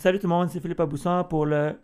Salut 0.00 0.20
tout 0.20 0.28
le 0.28 0.32
monde, 0.32 0.48
c'est 0.48 0.60
Philippe 0.60 0.78
Aboussan 0.78 1.24
pour 1.24 1.44
le. 1.44 1.76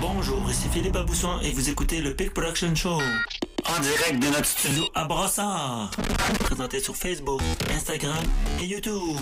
Bonjour, 0.00 0.50
ici 0.50 0.68
Philippe 0.68 0.96
Abousson 0.96 1.38
et 1.40 1.52
vous 1.52 1.70
écoutez 1.70 2.02
le 2.02 2.16
Pic 2.16 2.34
Production 2.34 2.74
Show. 2.74 2.98
En 2.98 3.80
direct 3.80 4.20
de 4.20 4.26
notre 4.26 4.44
studio 4.44 4.82
à 4.96 5.04
Brassard. 5.04 5.92
Présenté 6.40 6.80
sur 6.80 6.96
Facebook, 6.96 7.40
Instagram 7.70 8.24
et 8.60 8.66
YouTube. 8.66 9.20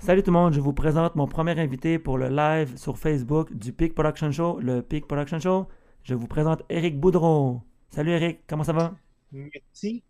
Salut 0.00 0.24
tout 0.24 0.32
le 0.32 0.36
monde, 0.36 0.52
je 0.52 0.58
vous 0.58 0.72
présente 0.72 1.14
mon 1.14 1.28
premier 1.28 1.56
invité 1.60 2.00
pour 2.00 2.18
le 2.18 2.28
live 2.28 2.76
sur 2.76 2.98
Facebook 2.98 3.54
du 3.54 3.72
Peak 3.72 3.94
Production 3.94 4.32
Show, 4.32 4.58
le 4.58 4.82
Peak 4.82 5.06
Production 5.06 5.38
Show. 5.38 5.68
Je 6.02 6.14
vous 6.14 6.26
présente 6.26 6.64
Eric 6.68 6.98
Boudreau. 6.98 7.62
Salut 7.90 8.10
Eric, 8.10 8.40
comment 8.48 8.64
ça 8.64 8.72
va? 8.72 8.96
Merci. 9.30 10.02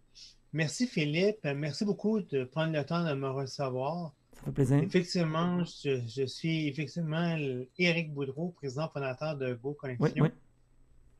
Merci 0.55 0.87
Philippe. 0.87 1.45
Merci 1.45 1.85
beaucoup 1.85 2.23
de 2.23 2.45
prendre 2.45 2.73
le 2.73 2.83
temps 2.87 3.05
de 3.05 3.13
me 3.13 3.29
recevoir. 3.29 4.15
Ça 4.41 4.47
fait 4.47 4.53
plaisir. 4.53 4.79
Effectivement, 4.83 5.65
je, 5.65 6.01
je 6.07 6.25
suis 6.27 6.69
effectivement 6.69 7.37
Éric 7.79 8.13
Boudreau, 8.15 8.55
président 8.57 8.89
fondateur 8.89 9.37
de 9.37 9.55
Go 9.55 9.71
Oui, 9.71 9.97
Connexion. 9.97 10.25
oui, 10.25 10.31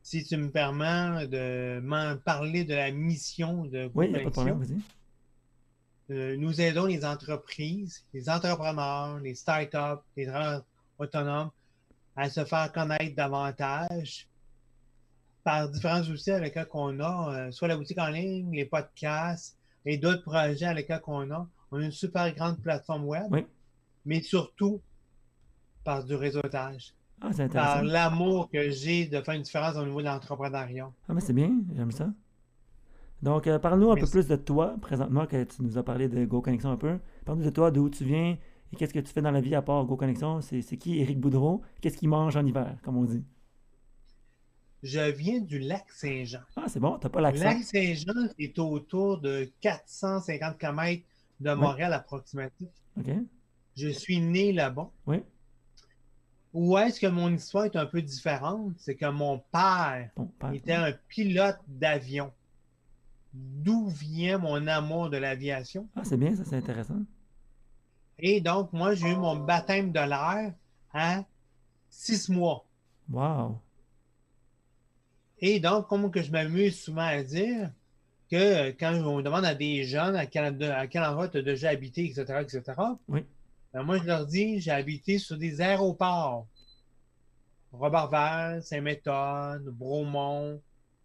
Si 0.01 0.23
tu 0.23 0.37
me 0.37 0.49
permets 0.49 1.27
de 1.27 1.79
m'en 1.81 2.17
parler 2.17 2.63
de 2.63 2.73
la 2.73 2.91
mission 2.91 3.65
de 3.65 3.85
Go 3.87 3.91
oui, 3.95 4.11
pas 4.11 4.23
de 4.23 4.29
problème, 4.29 4.63
euh, 6.09 6.35
nous 6.37 6.59
aidons 6.59 6.87
les 6.87 7.05
entreprises, 7.05 8.03
les 8.13 8.27
entrepreneurs, 8.29 9.19
les 9.19 9.35
startups, 9.35 10.01
les 10.17 10.25
travailleurs 10.25 10.65
autonomes 10.99 11.51
à 12.17 12.29
se 12.29 12.43
faire 12.43 12.71
connaître 12.73 13.15
davantage 13.15 14.27
par 15.43 15.69
différents 15.69 16.01
outils 16.03 16.31
avec 16.31 16.55
lesquels 16.55 16.67
on 16.73 16.99
a, 16.99 17.33
euh, 17.47 17.51
soit 17.51 17.67
la 17.69 17.77
boutique 17.77 17.97
en 17.97 18.09
ligne, 18.09 18.51
les 18.53 18.65
podcasts 18.65 19.57
et 19.85 19.97
d'autres 19.97 20.23
projets 20.23 20.65
avec 20.65 20.89
lesquels 20.89 21.01
on 21.07 21.31
a. 21.31 21.47
On 21.71 21.77
a 21.79 21.85
une 21.85 21.91
super 21.91 22.33
grande 22.35 22.59
plateforme 22.61 23.05
web, 23.05 23.27
Oui. 23.31 23.45
mais 24.05 24.21
surtout 24.21 24.81
par 25.83 26.03
du 26.03 26.15
réseautage, 26.15 26.93
Ah, 27.21 27.31
c'est 27.33 27.49
par 27.49 27.83
l'amour 27.83 28.49
que 28.49 28.69
j'ai 28.71 29.05
de 29.07 29.21
faire 29.21 29.35
une 29.35 29.41
différence 29.43 29.75
au 29.77 29.85
niveau 29.85 30.01
de 30.01 30.05
l'entrepreneuriat. 30.07 30.91
Ah, 31.07 31.13
mais 31.13 31.21
c'est 31.21 31.33
bien, 31.33 31.53
j'aime 31.75 31.91
ça. 31.91 32.09
Donc, 33.21 33.45
euh, 33.47 33.59
parle-nous 33.59 33.91
un 33.91 33.95
peu 33.95 34.07
plus 34.07 34.27
de 34.27 34.35
toi, 34.35 34.75
présentement, 34.81 35.25
que 35.27 35.43
tu 35.43 35.61
nous 35.61 35.77
as 35.77 35.83
parlé 35.83 36.07
de 36.09 36.25
Go 36.25 36.41
Connexion 36.41 36.71
un 36.71 36.77
peu. 36.77 36.97
Parle-nous 37.25 37.45
de 37.45 37.49
toi, 37.51 37.69
d'où 37.71 37.89
tu 37.89 38.03
viens 38.03 38.37
et 38.73 38.75
qu'est-ce 38.75 38.93
que 38.93 38.99
tu 38.99 39.11
fais 39.13 39.21
dans 39.21 39.31
la 39.31 39.41
vie 39.41 39.53
à 39.53 39.61
part 39.61 39.85
Go 39.85 39.95
Connexion. 39.95 40.41
C'est 40.41 40.61
qui 40.77 40.99
Eric 40.99 41.19
Boudreau? 41.19 41.61
Qu'est-ce 41.81 41.97
qu'il 41.97 42.09
mange 42.09 42.35
en 42.35 42.45
hiver, 42.45 42.75
comme 42.83 42.97
on 42.97 43.03
dit? 43.05 43.23
Je 44.83 45.11
viens 45.11 45.39
du 45.39 45.59
lac 45.59 45.85
Saint-Jean. 45.91 46.39
Ah, 46.55 46.63
c'est 46.67 46.79
bon, 46.79 46.97
t'as 46.97 47.09
pas 47.09 47.19
Le 47.19 47.23
l'accent. 47.25 47.43
lac 47.43 47.61
Saint-Jean 47.63 48.29
est 48.39 48.57
autour 48.57 49.19
de 49.19 49.51
450 49.61 50.57
km 50.57 51.03
de 51.41 51.53
Montréal 51.53 51.93
approximatif. 51.93 52.69
OK? 52.97 53.09
Je 53.75 53.87
suis 53.89 54.19
né 54.19 54.53
là-bas. 54.53 54.89
Oui. 55.07 55.23
Où 56.53 56.77
est-ce 56.77 56.99
que 56.99 57.07
mon 57.07 57.33
histoire 57.33 57.65
est 57.65 57.75
un 57.75 57.85
peu 57.85 58.01
différente? 58.01 58.73
C'est 58.77 58.95
que 58.95 59.09
mon 59.09 59.39
père 59.51 60.09
Bon, 60.15 60.29
était 60.51 60.73
un 60.73 60.91
pilote 61.07 61.59
d'avion. 61.67 62.31
D'où 63.33 63.87
vient 63.87 64.37
mon 64.37 64.67
amour 64.67 65.09
de 65.09 65.17
l'aviation? 65.17 65.87
Ah, 65.95 66.03
c'est 66.03 66.17
bien, 66.17 66.35
ça, 66.35 66.43
c'est 66.43 66.57
intéressant. 66.57 66.99
Et 68.19 68.41
donc, 68.41 68.73
moi, 68.73 68.93
j'ai 68.93 69.11
eu 69.11 69.15
mon 69.15 69.37
baptême 69.37 69.91
de 69.91 69.99
l'air 69.99 70.53
à 70.93 71.23
six 71.89 72.29
mois. 72.29 72.65
Wow. 73.09 73.57
Et 75.39 75.59
donc, 75.59 75.87
comme 75.87 76.11
que 76.11 76.21
je 76.21 76.31
m'amuse 76.31 76.81
souvent 76.81 77.01
à 77.01 77.23
dire, 77.23 77.71
que 78.31 78.37
euh, 78.69 78.71
quand 78.79 78.93
on 78.93 79.21
demande 79.21 79.43
à 79.45 79.53
des 79.53 79.83
jeunes 79.83 80.15
à 80.15 80.25
quel, 80.25 80.63
à 80.63 80.87
quel 80.87 81.03
endroit 81.03 81.27
tu 81.27 81.37
as 81.37 81.41
déjà 81.41 81.69
habité, 81.69 82.05
etc., 82.05 82.39
etc., 82.41 82.63
Oui. 83.09 83.25
ben 83.73 83.83
moi, 83.83 83.97
je 83.97 84.05
leur 84.05 84.25
dis, 84.25 84.61
j'ai 84.61 84.71
habité 84.71 85.19
sur 85.19 85.37
des 85.37 85.59
aéroports. 85.59 86.47
Roberval, 87.73 88.63
Saint-Méthode, 88.63 89.65
Bromont, 89.65 90.61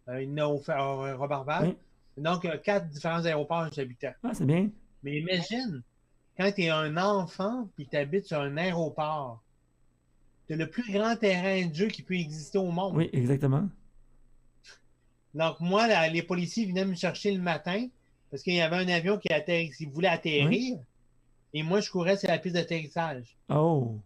euh, 0.07 0.25
euh, 0.25 1.15
Roberval. 1.17 1.67
Oui. 1.67 2.23
Donc, 2.23 2.45
euh, 2.45 2.57
quatre 2.57 2.87
différents 2.89 3.23
aéroports 3.25 3.69
que 3.69 3.75
j'habitais. 3.75 4.13
Ah, 4.23 4.33
c'est 4.33 4.45
bien. 4.45 4.69
Mais 5.03 5.17
imagine, 5.19 5.83
quand 6.37 6.51
tu 6.51 6.63
es 6.63 6.69
un 6.69 6.97
enfant 6.97 7.69
puis 7.75 7.87
tu 7.87 7.97
habites 7.97 8.25
sur 8.25 8.39
un 8.39 8.57
aéroport, 8.57 9.43
tu 10.47 10.55
le 10.55 10.69
plus 10.69 10.91
grand 10.91 11.15
terrain 11.15 11.67
de 11.67 11.75
jeu 11.75 11.87
qui 11.87 12.03
peut 12.03 12.15
exister 12.15 12.57
au 12.57 12.71
monde. 12.71 12.95
Oui, 12.95 13.09
exactement. 13.13 13.69
Donc, 15.37 15.59
moi, 15.59 15.83
les 16.09 16.23
policiers 16.23 16.65
venaient 16.65 16.85
me 16.85 16.95
chercher 16.95 17.31
le 17.31 17.41
matin 17.41 17.87
parce 18.31 18.41
qu'il 18.43 18.55
y 18.55 18.61
avait 18.61 18.77
un 18.77 18.87
avion 18.89 19.17
qui, 19.17 19.27
atterri- 19.29 19.71
qui 19.75 19.85
voulait 19.85 20.07
atterrir. 20.07 20.79
Et 21.53 21.63
moi, 21.63 21.79
je 21.79 21.89
courais 21.91 22.17
sur 22.17 22.27
la 22.27 22.39
piste 22.39 22.55
d'atterrissage. 22.55 23.37
Oh. 23.49 23.99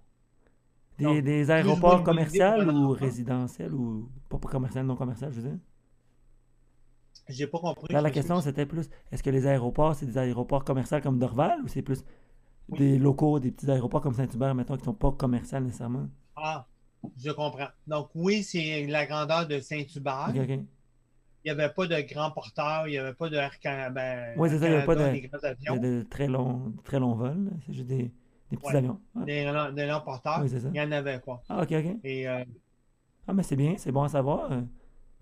Des, 0.97 1.05
Donc, 1.05 1.15
des 1.15 1.21
plus 1.21 1.51
aéroports 1.51 2.03
commerciaux 2.03 2.61
ou 2.69 2.89
résidentiels 2.91 3.73
ou 3.73 4.09
pas 4.29 4.37
commercial, 4.37 4.85
non 4.85 4.95
commercial, 4.95 5.31
je 5.33 5.39
veux 5.39 5.49
dire? 5.49 5.59
J'ai 7.29 7.47
pas 7.47 7.59
compris. 7.59 7.93
Là, 7.93 8.01
la 8.01 8.11
question, 8.11 8.41
c'était 8.41 8.65
plus 8.65 8.89
est-ce 9.11 9.23
que 9.23 9.29
les 9.29 9.47
aéroports, 9.47 9.95
c'est 9.95 10.05
des 10.05 10.17
aéroports 10.17 10.65
commerciaux 10.65 10.99
comme 11.01 11.17
Dorval 11.17 11.61
ou 11.63 11.67
c'est 11.67 11.81
plus 11.81 12.03
Oui. 12.69 12.79
des 12.79 12.99
locaux, 12.99 13.39
des 13.39 13.51
petits 13.51 13.71
aéroports 13.71 14.01
comme 14.01 14.13
Saint-Hubert, 14.13 14.53
mettons, 14.53 14.75
qui 14.75 14.83
sont 14.83 14.93
pas 14.93 15.11
commerciaux 15.13 15.59
nécessairement? 15.61 16.09
Ah, 16.35 16.67
je 17.17 17.31
comprends. 17.31 17.69
Donc, 17.87 18.09
oui, 18.15 18.43
c'est 18.43 18.85
la 18.87 19.05
grandeur 19.05 19.47
de 19.47 19.59
Saint-Hubert. 19.59 20.33
Il 21.43 21.51
n'y 21.53 21.59
avait 21.59 21.73
pas 21.73 21.87
de 21.87 22.01
grand 22.13 22.29
porteur, 22.31 22.87
il 22.87 22.91
n'y 22.91 22.97
avait 22.97 23.13
pas 23.13 23.29
de 23.29 23.35
Air 23.35 23.51
ben, 23.91 24.33
Oui, 24.37 24.49
c'est 24.49 24.59
ça, 24.59 24.67
il 24.67 24.71
y 24.71 24.75
avait 24.75 24.85
pas 24.85 24.95
de- 24.95 25.11
des 25.11 25.21
grands 25.21 25.39
De, 25.39 25.45
avions, 25.47 25.75
de 25.77 26.03
très 26.09 26.27
longs 26.27 26.73
très 26.83 26.99
longs 26.99 27.15
vols, 27.15 27.51
c'est 27.65 27.73
juste 27.73 27.87
des, 27.87 28.11
des 28.51 28.57
petits 28.57 28.67
Ouais. 28.67 28.75
avions. 28.75 28.99
Ah, 29.19 29.23
des, 29.25 29.45
longs- 29.45 29.71
des 29.71 29.85
longs 29.87 30.01
porteurs. 30.01 30.39
oui, 30.41 30.49
c'est 30.49 30.59
ça. 30.59 30.67
Il 30.67 30.73
n'y 30.73 30.81
en 30.81 30.91
avait 30.91 31.19
pas. 31.19 31.41
Ah, 31.49 31.61
ok, 31.63 31.71
ok. 31.71 31.95
Et 32.03 32.27
euh, 32.27 32.43
Ah, 33.27 33.33
mais 33.33 33.43
c'est 33.43 33.55
bien, 33.55 33.75
c'est 33.77 33.91
bon 33.91 34.03
à 34.03 34.09
savoir. 34.09 34.51
Euh, 34.51 34.61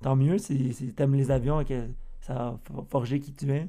Tant 0.02 0.16
mieux 0.16 0.38
si, 0.38 0.74
si 0.74 0.94
t'aimes 0.94 1.16
les 1.16 1.30
avions 1.30 1.60
et 1.60 1.66
que 1.66 1.88
ça 2.22 2.34
a 2.34 2.60
for- 2.64 2.86
forgé 2.90 3.20
qui 3.20 3.34
tu 3.34 3.52
es. 3.52 3.68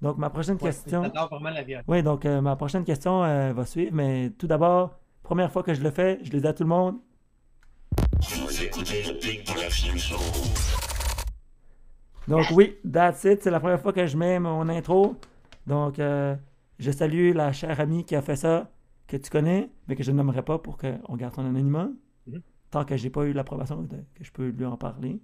Donc, 0.00 0.18
ma 0.18 0.28
prochaine 0.28 0.56
ouais, 0.56 0.60
question. 0.62 1.04
j'adore 1.04 1.28
vraiment 1.28 1.50
l'aviation. 1.50 1.84
Oui, 1.86 2.02
donc 2.02 2.26
euh, 2.26 2.40
ma 2.40 2.56
prochaine 2.56 2.82
question 2.84 3.22
euh, 3.22 3.52
va 3.52 3.64
suivre, 3.64 3.92
mais 3.94 4.30
tout 4.36 4.48
d'abord, 4.48 4.98
première 5.22 5.52
fois 5.52 5.62
que 5.62 5.72
je 5.72 5.80
le 5.82 5.92
fais, 5.92 6.18
je 6.24 6.32
le 6.32 6.40
dis 6.40 6.46
à 6.48 6.52
tout 6.52 6.64
le 6.64 6.68
monde. 6.68 6.96
Vous 8.22 8.62
écoutez 8.64 9.02
le 9.04 9.98
Show. 9.98 10.16
Donc 12.28 12.50
oui, 12.50 12.76
that's 12.90 13.24
it, 13.24 13.42
c'est 13.42 13.50
la 13.50 13.60
première 13.60 13.80
fois 13.80 13.92
que 13.92 14.06
je 14.06 14.16
mets 14.16 14.38
mon 14.38 14.68
intro. 14.68 15.16
Donc, 15.66 15.98
euh, 15.98 16.36
je 16.78 16.90
salue 16.90 17.32
la 17.34 17.52
chère 17.52 17.80
amie 17.80 18.04
qui 18.04 18.14
a 18.16 18.22
fait 18.22 18.36
ça, 18.36 18.70
que 19.06 19.16
tu 19.16 19.30
connais, 19.30 19.70
mais 19.88 19.96
que 19.96 20.02
je 20.02 20.12
nommerai 20.12 20.42
pas 20.42 20.58
pour 20.58 20.76
qu'on 20.78 21.16
garde 21.16 21.34
son 21.34 21.42
anonymat. 21.42 21.88
Mhm. 22.26 22.42
Tant 22.70 22.84
que 22.84 22.96
j'ai 22.96 23.10
pas 23.10 23.24
eu 23.24 23.32
l'approbation 23.32 23.86
que 23.86 24.24
je 24.24 24.30
peux 24.32 24.48
lui 24.48 24.64
en 24.64 24.76
parler, 24.76 25.20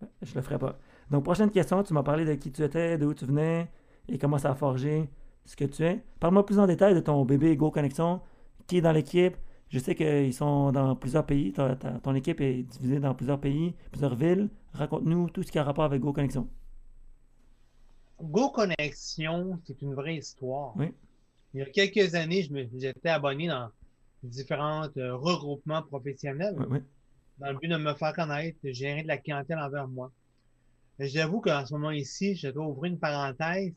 ben, 0.00 0.08
je 0.22 0.34
le 0.34 0.40
ferai 0.42 0.58
pas. 0.58 0.78
Donc, 1.10 1.24
prochaine 1.24 1.50
question, 1.50 1.82
tu 1.82 1.92
m'as 1.94 2.02
parlé 2.02 2.24
de 2.24 2.34
qui 2.34 2.52
tu 2.52 2.62
étais, 2.62 2.96
d'où 2.98 3.12
tu 3.14 3.24
venais 3.26 3.68
et 4.08 4.18
comment 4.18 4.38
ça 4.38 4.52
a 4.52 4.54
forgé 4.54 5.10
ce 5.44 5.56
que 5.56 5.64
tu 5.64 5.82
es. 5.84 6.02
Parle-moi 6.20 6.46
plus 6.46 6.58
en 6.58 6.66
détail 6.66 6.94
de 6.94 7.00
ton 7.00 7.24
bébé 7.24 7.56
Go 7.56 7.70
Connexion, 7.70 8.20
qui 8.66 8.78
est 8.78 8.80
dans 8.80 8.92
l'équipe. 8.92 9.36
Je 9.68 9.78
sais 9.78 9.94
qu'ils 9.94 10.34
sont 10.34 10.72
dans 10.72 10.96
plusieurs 10.96 11.26
pays. 11.26 11.52
Ta- 11.52 11.76
ta- 11.76 11.98
ton 12.00 12.14
équipe 12.14 12.40
est 12.40 12.62
divisée 12.64 12.98
dans 13.00 13.14
plusieurs 13.14 13.40
pays, 13.40 13.74
plusieurs 13.92 14.14
villes. 14.16 14.48
Raconte-nous 14.72 15.30
tout 15.30 15.42
ce 15.42 15.50
qui 15.50 15.58
a 15.58 15.64
rapport 15.64 15.84
avec 15.84 16.00
Go 16.00 16.12
Connexion. 16.12 16.48
Go 18.22 18.50
Connexion, 18.50 19.58
c'est 19.66 19.80
une 19.82 19.94
vraie 19.94 20.16
histoire. 20.16 20.76
Oui. 20.76 20.92
Il 21.54 21.60
y 21.60 21.62
a 21.62 21.66
quelques 21.66 22.14
années, 22.14 22.48
j'étais 22.76 23.08
abonné 23.08 23.48
dans 23.48 23.70
différents 24.22 24.88
euh, 24.96 25.16
regroupements 25.16 25.82
professionnels 25.82 26.54
Oui, 26.58 26.66
oui. 26.70 26.78
dans 27.38 27.50
le 27.52 27.58
but 27.58 27.68
de 27.68 27.76
me 27.76 27.94
faire 27.94 28.12
connaître, 28.12 28.58
de 28.62 28.70
gérer 28.70 29.02
de 29.02 29.08
la 29.08 29.16
clientèle 29.16 29.58
envers 29.58 29.88
moi. 29.88 30.12
J'avoue 30.98 31.40
qu'en 31.40 31.64
ce 31.64 31.72
moment 31.72 31.90
ici, 31.90 32.36
je 32.36 32.48
dois 32.48 32.66
ouvrir 32.66 32.92
une 32.92 32.98
parenthèse, 32.98 33.72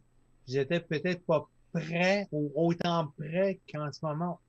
j'étais 0.47 0.81
peut-être 0.81 1.25
pas 1.25 1.47
prêt 1.71 2.27
ou 2.31 2.51
autant 2.55 3.07
prêt 3.17 3.59
qu'en 3.71 3.91
ce 3.91 4.05
moment 4.05 4.39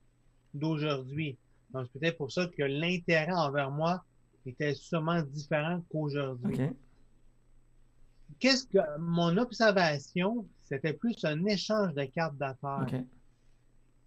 d'aujourd'hui. 0.53 1.37
Donc, 1.71 1.87
c'est 1.91 1.99
peut-être 1.99 2.17
pour 2.17 2.31
ça 2.31 2.47
que 2.47 2.63
l'intérêt 2.63 3.31
envers 3.31 3.71
moi 3.71 4.03
était 4.45 4.75
sûrement 4.75 5.21
différent 5.21 5.81
qu'aujourd'hui. 5.89 6.59
Qu'est-ce 8.39 8.65
que 8.65 8.79
mon 8.99 9.37
observation, 9.37 10.45
c'était 10.63 10.93
plus 10.93 11.23
un 11.23 11.45
échange 11.45 11.93
de 11.93 12.05
cartes 12.05 12.37
d'affaires. 12.37 12.87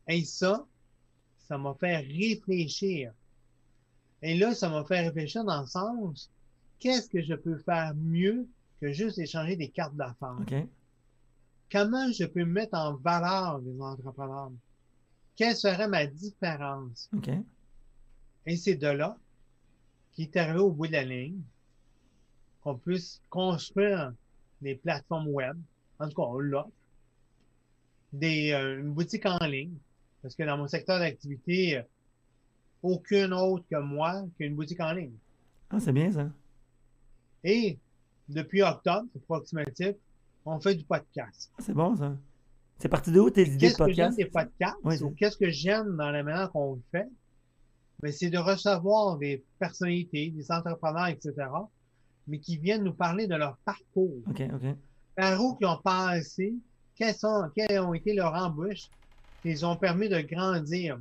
Et 0.07 0.25
ça, 0.25 0.67
ça 1.39 1.59
m'a 1.59 1.75
fait 1.75 1.99
réfléchir. 1.99 3.13
Et 4.23 4.37
là, 4.37 4.55
ça 4.55 4.69
m'a 4.69 4.85
fait 4.85 5.01
réfléchir 5.01 5.45
dans 5.45 5.61
le 5.61 5.67
sens, 5.67 6.31
qu'est-ce 6.79 7.09
que 7.09 7.23
je 7.23 7.35
peux 7.35 7.59
faire 7.59 7.95
mieux 7.95 8.47
que 8.81 8.93
juste 8.93 9.19
échanger 9.19 9.57
des 9.57 9.69
cartes 9.69 9.97
d'affaires? 9.97 10.37
Comment 11.71 12.11
je 12.13 12.25
peux 12.25 12.45
mettre 12.45 12.77
en 12.79 12.95
valeur 12.97 13.59
les 13.59 13.81
entrepreneurs? 13.81 14.53
Quelle 15.37 15.55
serait 15.55 15.89
ma 15.89 16.07
différence? 16.07 17.11
Et 18.47 18.57
c'est 18.57 18.77
de 18.77 18.89
là 18.89 19.17
qu'il 20.19 20.25
est 20.25 20.37
arrivé 20.37 20.59
au 20.59 20.73
bout 20.73 20.89
de 20.89 20.93
la 20.93 21.05
ligne 21.05 21.41
qu'on 22.61 22.77
puisse 22.77 23.23
construire 23.31 24.13
des 24.61 24.75
plateformes 24.75 25.29
web. 25.29 25.57
En 26.01 26.09
tout 26.09 26.17
cas, 26.17 26.23
on. 26.23 26.73
Des, 28.13 28.53
euh, 28.53 28.81
une 28.81 28.93
boutique 28.93 29.27
en 29.27 29.39
ligne 29.45 29.75
Parce 30.23 30.35
que 30.35 30.43
dans 30.43 30.57
mon 30.57 30.67
secteur 30.67 30.99
d'activité, 30.99 31.77
euh, 31.79 31.83
aucune 32.83 33.33
autre 33.33 33.65
que 33.71 33.77
moi 33.77 34.25
qui 34.37 34.45
a 34.45 34.47
une 34.47 34.57
boutique 34.57 34.81
en 34.81 34.93
ligne. 34.93 35.15
Ah, 35.71 35.79
c'est 35.79 35.93
bien 35.93 36.11
ça. 36.11 36.29
Et 37.45 37.79
depuis 38.29 38.63
octobre, 38.63 39.07
c'est 39.13 39.23
approximatif, 39.23 39.95
on 40.45 40.59
fait 40.59 40.75
du 40.75 40.85
podcast. 40.85 41.53
Ah, 41.59 41.63
c'est 41.63 41.75
bon 41.75 41.95
ça. 41.97 42.17
C'est 42.79 42.89
parti 42.89 43.13
de 43.13 43.21
où 43.21 43.31
tes 43.31 43.43
idées 43.43 43.57
de 43.57 43.61
Qu'est-ce 43.61 43.77
que 43.77 43.93
j'aime 43.93 44.09
podcast? 44.09 44.17
des 44.17 44.25
podcasts? 44.25 44.77
Oui, 44.85 45.03
ou 45.03 45.11
qu'est-ce 45.11 45.37
que 45.37 45.51
j'aime 45.51 45.97
dans 45.97 46.11
la 46.11 46.23
manière 46.23 46.51
qu'on 46.51 46.75
le 46.75 46.83
fait? 46.91 47.09
Mais 48.03 48.13
c'est 48.13 48.31
de 48.31 48.39
recevoir 48.39 49.19
des 49.19 49.45
personnalités, 49.59 50.31
des 50.31 50.51
entrepreneurs, 50.53 51.09
etc., 51.09 51.33
mais 52.27 52.39
qui 52.39 52.57
viennent 52.59 52.85
nous 52.85 52.93
parler 52.95 53.27
de 53.27 53.35
leur 53.35 53.57
parcours. 53.59 54.19
Ok, 54.29 54.43
ok. 54.55 54.77
Par 55.17 55.41
où 55.41 55.57
ils 55.61 55.67
ont 55.67 55.79
passé, 55.79 56.55
quelles, 56.95 57.15
sont, 57.15 57.51
quelles 57.55 57.81
ont 57.81 57.95
été 57.95 58.15
leurs 58.15 58.35
embûches 58.35 58.89
qui 59.43 59.49
les 59.49 59.65
ont 59.65 59.77
permis 59.77 60.09
de 60.09 60.21
grandir. 60.21 60.99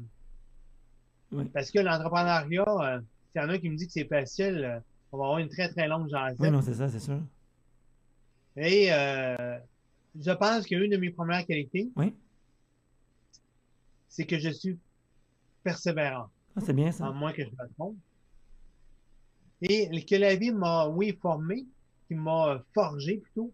Oui. 1.31 1.45
Parce 1.53 1.69
que 1.71 1.79
l'entrepreneuriat, 1.79 2.63
euh, 2.67 3.01
s'il 3.31 3.41
y 3.41 3.45
en 3.45 3.49
a 3.49 3.57
qui 3.57 3.69
me 3.69 3.75
dit 3.75 3.85
que 3.85 3.91
c'est 3.93 4.07
facile, 4.07 4.63
euh, 4.63 4.79
on 5.11 5.17
va 5.17 5.25
avoir 5.25 5.39
une 5.39 5.49
très 5.49 5.69
très 5.69 5.87
longue 5.87 6.09
jasette. 6.09 6.39
Oui, 6.39 6.49
non, 6.49 6.61
c'est 6.61 6.75
ça, 6.75 6.89
c'est 6.89 6.99
sûr. 6.99 7.19
Et 8.55 8.91
euh, 8.91 9.57
je 10.19 10.31
pense 10.31 10.65
qu'une 10.65 10.89
de 10.89 10.97
mes 10.97 11.11
premières 11.11 11.45
qualités, 11.45 11.91
Oui. 11.95 12.15
c'est 14.07 14.25
que 14.25 14.39
je 14.39 14.49
suis 14.49 14.79
persévérant, 15.63 16.29
Ah, 16.57 16.61
c'est 16.65 16.73
bien 16.73 16.87
à 16.87 16.91
ça. 16.91 17.11
moins 17.11 17.31
que 17.31 17.43
je 17.43 17.49
me 17.49 17.73
trompe. 17.75 17.95
Et 19.61 20.05
que 20.05 20.15
la 20.15 20.35
vie 20.35 20.51
m'a, 20.51 20.87
oui, 20.87 21.17
formé, 21.21 21.65
qui 22.07 22.15
m'a 22.15 22.63
forgé 22.73 23.17
plutôt. 23.17 23.51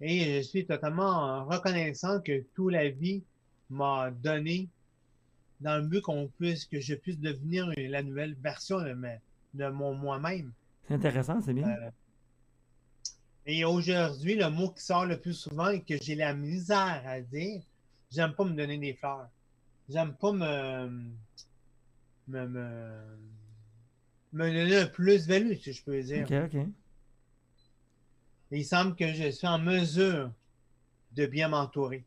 Et 0.00 0.36
je 0.36 0.40
suis 0.42 0.66
totalement 0.66 1.44
reconnaissant 1.44 2.20
que 2.20 2.44
toute 2.54 2.72
la 2.72 2.88
vie 2.90 3.22
m'a 3.70 4.10
donné 4.10 4.68
dans 5.60 5.76
le 5.80 5.86
but 5.86 6.00
qu'on 6.00 6.26
puisse, 6.38 6.64
que 6.64 6.80
je 6.80 6.94
puisse 6.94 7.18
devenir 7.20 7.70
la 7.76 8.02
nouvelle 8.02 8.34
version 8.34 8.80
de, 8.80 8.92
ma- 8.94 9.18
de 9.54 9.68
mon 9.68 9.94
moi-même. 9.94 10.52
C'est 10.88 10.94
intéressant, 10.94 11.40
c'est 11.40 11.54
bien. 11.54 11.68
Euh, 11.68 11.90
Et 13.46 13.64
aujourd'hui, 13.64 14.34
le 14.34 14.48
mot 14.50 14.70
qui 14.70 14.82
sort 14.82 15.06
le 15.06 15.20
plus 15.20 15.34
souvent 15.34 15.68
et 15.68 15.82
que 15.82 15.94
j'ai 16.02 16.16
la 16.16 16.34
misère 16.34 17.02
à 17.06 17.20
dire, 17.20 17.62
j'aime 18.10 18.32
pas 18.34 18.44
me 18.44 18.54
donner 18.54 18.78
des 18.78 18.94
fleurs. 18.94 19.28
J'aime 19.88 20.14
pas 20.14 20.32
me, 20.32 21.10
me, 22.28 22.46
me, 22.46 23.18
me 24.32 24.46
donner 24.46 24.76
un 24.76 24.86
plus-value, 24.86 25.54
si 25.54 25.72
je 25.72 25.82
peux 25.82 26.02
dire. 26.02 26.26
Ok, 26.30 26.54
ok. 26.54 26.66
Et 28.52 28.58
il 28.58 28.64
semble 28.64 28.94
que 28.94 29.12
je 29.12 29.30
suis 29.30 29.46
en 29.46 29.58
mesure 29.58 30.30
de 31.12 31.26
bien 31.26 31.48
m'entourer. 31.48 32.04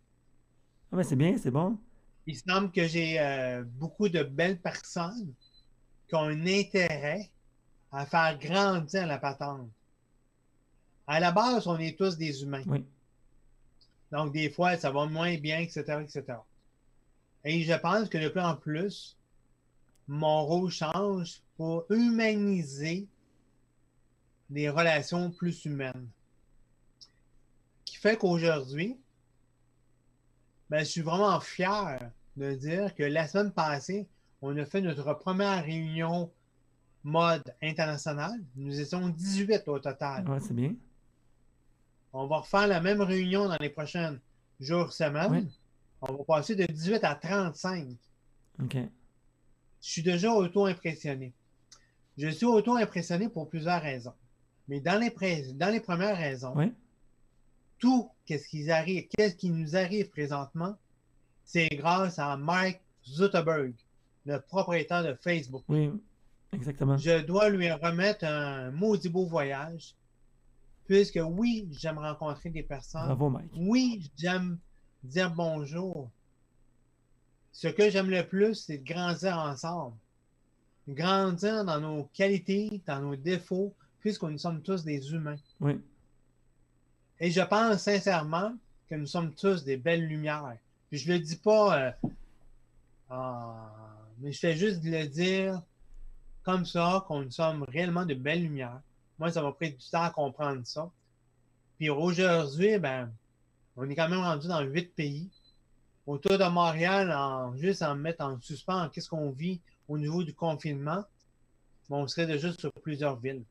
Ah, 0.92 0.98
ben 0.98 1.04
c'est 1.04 1.16
bien, 1.16 1.38
c'est 1.38 1.52
bon. 1.52 1.78
Il 2.28 2.38
semble 2.38 2.72
que 2.72 2.88
j'ai 2.88 3.20
euh, 3.20 3.64
beaucoup 3.64 4.10
de 4.10 4.24
belles 4.24 4.60
personnes 4.60 5.34
qui 6.08 6.16
ont 6.16 6.24
un 6.24 6.46
intérêt 6.46 7.30
à 7.92 8.06
faire 8.06 8.38
grandir 8.38 9.08
la 9.08 9.18
patente. 9.18 9.70
À 11.08 11.20
la 11.20 11.32
base, 11.32 11.68
on 11.68 11.78
est 11.78 11.98
tous 11.98 12.18
des 12.18 12.44
humains. 12.44 12.64
Oui. 12.68 12.84
Donc, 14.12 14.34
des 14.34 14.50
fois, 14.50 14.78
ça 14.78 14.92
va 14.92 15.06
moins 15.06 15.38
bien, 15.38 15.60
etc., 15.60 16.00
etc. 16.02 16.38
Et 17.44 17.62
je 17.64 17.74
pense 17.74 18.10
que 18.10 18.18
de 18.18 18.30
plus 18.30 18.42
en 18.42 18.56
plus, 18.56 19.18
mon 20.07 20.46
rôle 20.46 20.69
change 20.69 21.42
pour 21.57 21.86
humaniser 21.90 23.07
des 24.50 24.69
relations 24.69 25.31
plus 25.31 25.66
humaines. 25.66 26.07
Qui 27.84 27.98
fait 27.98 28.18
qu'aujourd'hui, 28.18 28.98
ben, 30.69 30.80
je 30.80 30.86
suis 30.86 31.02
vraiment 31.02 31.40
fier 31.40 32.12
de 32.38 32.54
dire 32.54 32.94
que 32.96 33.04
la 33.04 33.28
semaine 33.28 33.52
passée, 33.52 34.07
on 34.42 34.56
a 34.57 34.66
fait 34.66 34.81
notre 34.81 35.13
première 35.13 35.63
réunion 35.63 36.31
mode 37.04 37.44
international. 37.62 38.34
Nous 38.56 38.80
étions 38.80 39.08
18 39.10 39.68
au 39.68 39.80
total. 39.80 40.28
Ouais, 40.28 40.40
c'est 40.40 40.54
bien. 40.56 40.74
On 42.13 42.28
va 42.28 42.38
refaire 42.38 42.68
la 42.68 42.81
même 42.81 43.01
réunion 43.01 43.48
dans 43.48 43.58
les 43.60 43.69
prochaines 43.69 44.19
jours, 44.60 44.92
semaines. 44.92 45.50
On 46.01 46.13
va 46.13 46.24
passer 46.24 46.56
de 46.56 46.66
18 46.66 47.04
à 47.04 47.16
35. 47.16 47.90
Ok. 48.63 48.78
Je 49.86 49.92
suis 49.92 50.02
déjà 50.02 50.34
auto-impressionné. 50.34 51.32
Je 52.18 52.28
suis 52.30 52.48
auto-impressionné 52.48 53.30
pour 53.30 53.48
plusieurs 53.48 53.80
raisons. 53.82 54.14
Mais 54.68 54.80
dans 54.80 55.00
les, 55.00 55.12
pré- 55.12 55.54
dans 55.54 55.70
les 55.72 55.80
premières 55.80 56.18
raisons, 56.18 56.54
Oui. 56.56 56.74
tout 57.78 58.10
qu'est-ce 58.26 58.48
qui 58.48 58.72
arrive, 58.72 59.08
qu'est-ce 59.10 59.36
qui 59.36 59.52
nous 59.52 59.76
arrive 59.76 60.10
présentement, 60.10 60.76
c'est 61.44 61.68
grâce 61.70 62.18
à 62.18 62.36
Mark 62.36 62.82
Zuckerberg, 63.08 63.76
le 64.26 64.40
propriétaire 64.40 65.04
de 65.04 65.14
Facebook. 65.14 65.64
Oui, 65.70 65.92
exactement. 66.52 66.98
Je 66.98 67.20
dois 67.24 67.50
lui 67.50 67.72
remettre 67.72 68.26
un 68.26 68.72
maudit 68.72 69.10
beau 69.10 69.28
voyage, 69.28 69.94
puisque 70.88 71.20
oui, 71.24 71.68
j'aime 71.80 72.00
rencontrer 72.00 72.50
des 72.50 72.64
personnes. 72.64 73.06
Bravo, 73.06 73.30
Mike. 73.30 73.52
Oui, 73.56 74.10
j'aime 74.18 74.58
dire 75.04 75.30
bonjour. 75.30 76.10
Ce 77.56 77.69
que 77.69 77.90
j'aime 77.90 78.10
le 78.10 78.28
plus, 78.28 78.56
c'est 78.56 78.80
de 78.80 78.84
grandir 78.84 79.38
ensemble. 79.38 79.96
Grandir 80.90 81.63
dans 81.63 81.80
nos 81.80 82.04
qualités, 82.13 82.81
dans 82.86 83.00
nos 83.00 83.16
défauts, 83.16 83.74
puisque 84.02 84.24
nous 84.24 84.38
sommes 84.38 84.62
tous 84.62 84.84
des 84.84 85.13
humains. 85.13 85.38
Oui. 85.62 85.80
Et 87.18 87.31
je 87.31 87.40
pense 87.40 87.78
sincèrement 87.84 88.54
que 88.90 88.96
nous 88.96 89.06
sommes 89.06 89.34
tous 89.34 89.63
des 89.63 89.78
belles 89.78 90.06
lumières. 90.06 90.57
Puis 90.90 91.00
je 91.00 91.13
le 91.13 91.18
dis 91.18 91.38
pas, 91.38 91.96
euh, 93.10 93.16
mais 94.19 94.34
je 94.34 94.40
fais 94.40 94.58
juste 94.58 94.84
le 94.84 95.06
dire 95.06 95.62
comme 96.44 96.66
ça, 96.66 97.06
qu'on 97.08 97.22
nous 97.22 97.31
sommes 97.31 97.63
réellement 97.63 98.06
de 98.06 98.16
belles 98.16 98.44
lumières. 98.44 98.81
Moi, 99.18 99.31
ça 99.31 99.42
m'a 99.42 99.54
pris 99.54 99.72
du 99.72 99.90
temps 99.90 100.04
à 100.04 100.10
comprendre 100.10 100.68
ça. 100.68 100.92
Puis 101.78 101.90
aujourd'hui, 101.90 102.78
ben, 102.80 103.10
on 103.78 103.90
est 103.90 103.96
quand 103.96 104.10
même 104.10 104.19
rendu 104.19 104.50
dans 104.50 104.62
huit 104.62 104.94
pays. 104.94 105.30
Autour 106.07 106.38
de 106.38 106.48
Montréal, 106.50 107.12
en, 107.12 107.56
juste 107.56 107.81
en 107.81 107.96
mettre 107.96 108.24
en 108.24 108.40
suspens 108.40 108.90
qu'est-ce 108.90 109.10
qu'on 109.10 109.31
vit 109.31 109.62
au 109.88 109.98
niveau 109.98 110.24
du 110.24 110.34
confinement, 110.34 111.04
ben, 111.90 111.98
on 111.98 112.07
serait 112.07 112.28
déjà 112.28 112.52
sur 112.54 112.72
plusieurs 112.74 113.18
villes. 113.19 113.44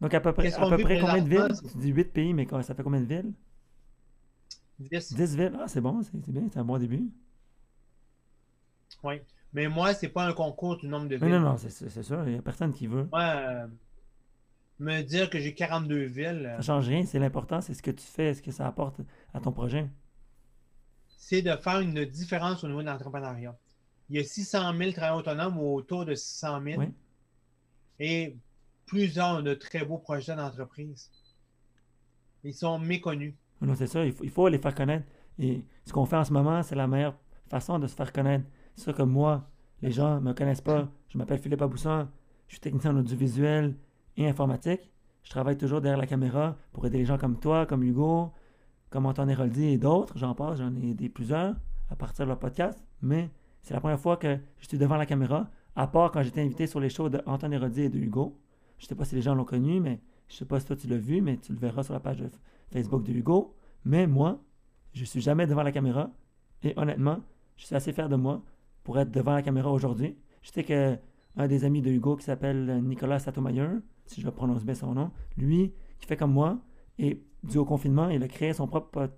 Donc, 0.00 0.14
à 0.14 0.20
peu 0.20 0.32
près, 0.32 0.52
à 0.52 0.68
peu 0.68 0.78
près 0.78 1.00
combien 1.00 1.22
de 1.22 1.28
villes? 1.28 1.48
Tu 1.72 1.78
dis 1.78 1.88
8 1.90 2.04
pays, 2.12 2.34
mais 2.34 2.46
ça 2.62 2.74
fait 2.74 2.82
combien 2.82 3.00
de 3.00 3.06
villes? 3.06 3.32
Dix. 4.78 5.12
10 5.12 5.36
villes. 5.36 5.58
Ah, 5.60 5.68
c'est 5.68 5.80
bon, 5.80 6.02
c'est 6.02 6.30
bien, 6.30 6.48
c'est 6.52 6.58
un 6.58 6.64
bon 6.64 6.78
début. 6.78 7.08
Oui. 9.04 9.20
Mais 9.52 9.68
moi, 9.68 9.92
c'est 9.94 10.08
pas 10.08 10.26
un 10.26 10.32
concours 10.32 10.78
du 10.78 10.88
nombre 10.88 11.08
de 11.08 11.16
villes. 11.16 11.28
Non, 11.28 11.40
non, 11.40 11.50
non, 11.50 11.56
c'est 11.56 12.02
sûr, 12.02 12.24
il 12.26 12.32
n'y 12.32 12.38
a 12.38 12.42
personne 12.42 12.72
qui 12.72 12.86
veut. 12.86 13.08
Moi, 13.12 13.22
euh, 13.22 13.66
me 14.78 15.02
dire 15.02 15.30
que 15.30 15.38
j'ai 15.38 15.54
42 15.54 16.04
villes, 16.04 16.46
euh, 16.46 16.56
Ça 16.56 16.62
change 16.62 16.88
rien, 16.88 17.04
c'est 17.04 17.18
l'important, 17.18 17.60
c'est 17.60 17.74
ce 17.74 17.82
que 17.82 17.90
tu 17.90 18.04
fais, 18.04 18.34
ce 18.34 18.42
que 18.42 18.50
ça 18.50 18.66
apporte 18.66 19.00
à 19.34 19.40
ton 19.40 19.52
projet. 19.52 19.88
C'est 21.22 21.40
de 21.40 21.54
faire 21.54 21.78
une 21.78 22.04
différence 22.04 22.64
au 22.64 22.66
niveau 22.66 22.82
de 22.82 22.86
l'entrepreneuriat. 22.88 23.56
Il 24.10 24.16
y 24.16 24.18
a 24.18 24.24
600 24.24 24.76
000 24.76 24.90
travailleurs 24.90 25.18
autonomes 25.18 25.56
ou 25.56 25.76
autour 25.76 26.04
de 26.04 26.16
600 26.16 26.60
000 26.64 26.80
Oui. 26.80 26.88
et 28.00 28.36
plusieurs 28.86 29.38
ont 29.38 29.42
de 29.42 29.54
très 29.54 29.84
beaux 29.84 29.98
projets 29.98 30.34
d'entreprise. 30.34 31.12
Ils 32.42 32.52
sont 32.52 32.76
méconnus. 32.80 33.34
Non, 33.60 33.76
c'est 33.76 33.86
ça, 33.86 34.04
il 34.04 34.12
faut, 34.12 34.24
il 34.24 34.30
faut 34.30 34.48
les 34.48 34.58
faire 34.58 34.74
connaître. 34.74 35.06
Et 35.38 35.64
ce 35.86 35.92
qu'on 35.92 36.06
fait 36.06 36.16
en 36.16 36.24
ce 36.24 36.32
moment, 36.32 36.60
c'est 36.64 36.74
la 36.74 36.88
meilleure 36.88 37.16
façon 37.48 37.78
de 37.78 37.86
se 37.86 37.94
faire 37.94 38.12
connaître. 38.12 38.44
C'est 38.74 38.82
sûr 38.82 38.94
que 38.94 39.02
moi, 39.02 39.48
les 39.80 39.92
gens 39.92 40.16
ne 40.16 40.20
me 40.28 40.32
connaissent 40.34 40.60
pas. 40.60 40.88
Je 41.08 41.18
m'appelle 41.18 41.38
Philippe 41.38 41.62
Aboussan, 41.62 42.08
je 42.48 42.54
suis 42.54 42.60
technicien 42.60 42.90
en 42.90 42.98
audiovisuel 42.98 43.76
et 44.16 44.26
informatique. 44.28 44.90
Je 45.22 45.30
travaille 45.30 45.56
toujours 45.56 45.80
derrière 45.80 46.00
la 46.00 46.08
caméra 46.08 46.56
pour 46.72 46.84
aider 46.84 46.98
les 46.98 47.04
gens 47.04 47.16
comme 47.16 47.38
toi, 47.38 47.64
comme 47.64 47.84
Hugo, 47.84 48.32
comme 48.92 49.06
Antoine 49.06 49.30
Héroldi 49.30 49.64
et 49.64 49.78
d'autres. 49.78 50.18
J'en 50.18 50.34
passe, 50.34 50.58
j'en 50.58 50.74
ai 50.76 50.90
aidé 50.90 51.08
plusieurs 51.08 51.56
à 51.90 51.96
partir 51.96 52.26
de 52.26 52.28
leur 52.28 52.38
podcast. 52.38 52.78
Mais 53.00 53.30
c'est 53.62 53.74
la 53.74 53.80
première 53.80 53.98
fois 53.98 54.16
que 54.18 54.38
je 54.58 54.68
suis 54.68 54.78
devant 54.78 54.96
la 54.96 55.06
caméra, 55.06 55.50
à 55.74 55.86
part 55.86 56.12
quand 56.12 56.22
j'étais 56.22 56.42
invité 56.42 56.66
sur 56.66 56.78
les 56.78 56.90
shows 56.90 57.08
d'Antoine 57.08 57.54
Héroldi 57.54 57.82
et 57.82 57.88
de 57.88 57.98
Hugo. 57.98 58.38
Je 58.78 58.86
sais 58.86 58.94
pas 58.94 59.04
si 59.04 59.14
les 59.14 59.22
gens 59.22 59.34
l'ont 59.34 59.44
connu, 59.44 59.80
mais 59.80 60.00
je 60.28 60.36
sais 60.36 60.44
pas 60.44 60.60
si 60.60 60.66
toi 60.66 60.76
tu 60.76 60.86
l'as 60.86 60.98
vu, 60.98 61.22
mais 61.22 61.38
tu 61.38 61.52
le 61.52 61.58
verras 61.58 61.82
sur 61.82 61.94
la 61.94 62.00
page 62.00 62.22
Facebook 62.70 63.02
de 63.02 63.12
Hugo. 63.12 63.54
Mais 63.84 64.06
moi, 64.06 64.40
je 64.92 65.04
suis 65.04 65.22
jamais 65.22 65.46
devant 65.46 65.62
la 65.62 65.72
caméra. 65.72 66.10
Et 66.62 66.74
honnêtement, 66.76 67.18
je 67.56 67.66
suis 67.66 67.74
assez 67.74 67.92
fier 67.92 68.08
de 68.08 68.16
moi 68.16 68.42
pour 68.84 68.98
être 68.98 69.10
devant 69.10 69.32
la 69.32 69.42
caméra 69.42 69.72
aujourd'hui. 69.72 70.16
Je 70.42 70.50
sais 70.50 70.64
que 70.64 70.98
un 71.36 71.46
des 71.46 71.64
amis 71.64 71.80
de 71.80 71.90
Hugo 71.90 72.16
qui 72.16 72.24
s'appelle 72.24 72.82
Nicolas 72.84 73.18
Satomayer, 73.18 73.68
si 74.04 74.20
je 74.20 74.28
prononce 74.28 74.64
bien 74.64 74.74
son 74.74 74.92
nom, 74.92 75.10
lui, 75.38 75.72
qui 75.98 76.06
fait 76.06 76.16
comme 76.16 76.32
moi, 76.32 76.58
et 76.98 77.22
dû 77.42 77.58
au 77.58 77.64
confinement, 77.64 78.08
il 78.08 78.22
a 78.22 78.28
créé 78.28 78.52
son 78.52 78.66
propre 78.66 78.90
pod- 78.90 79.16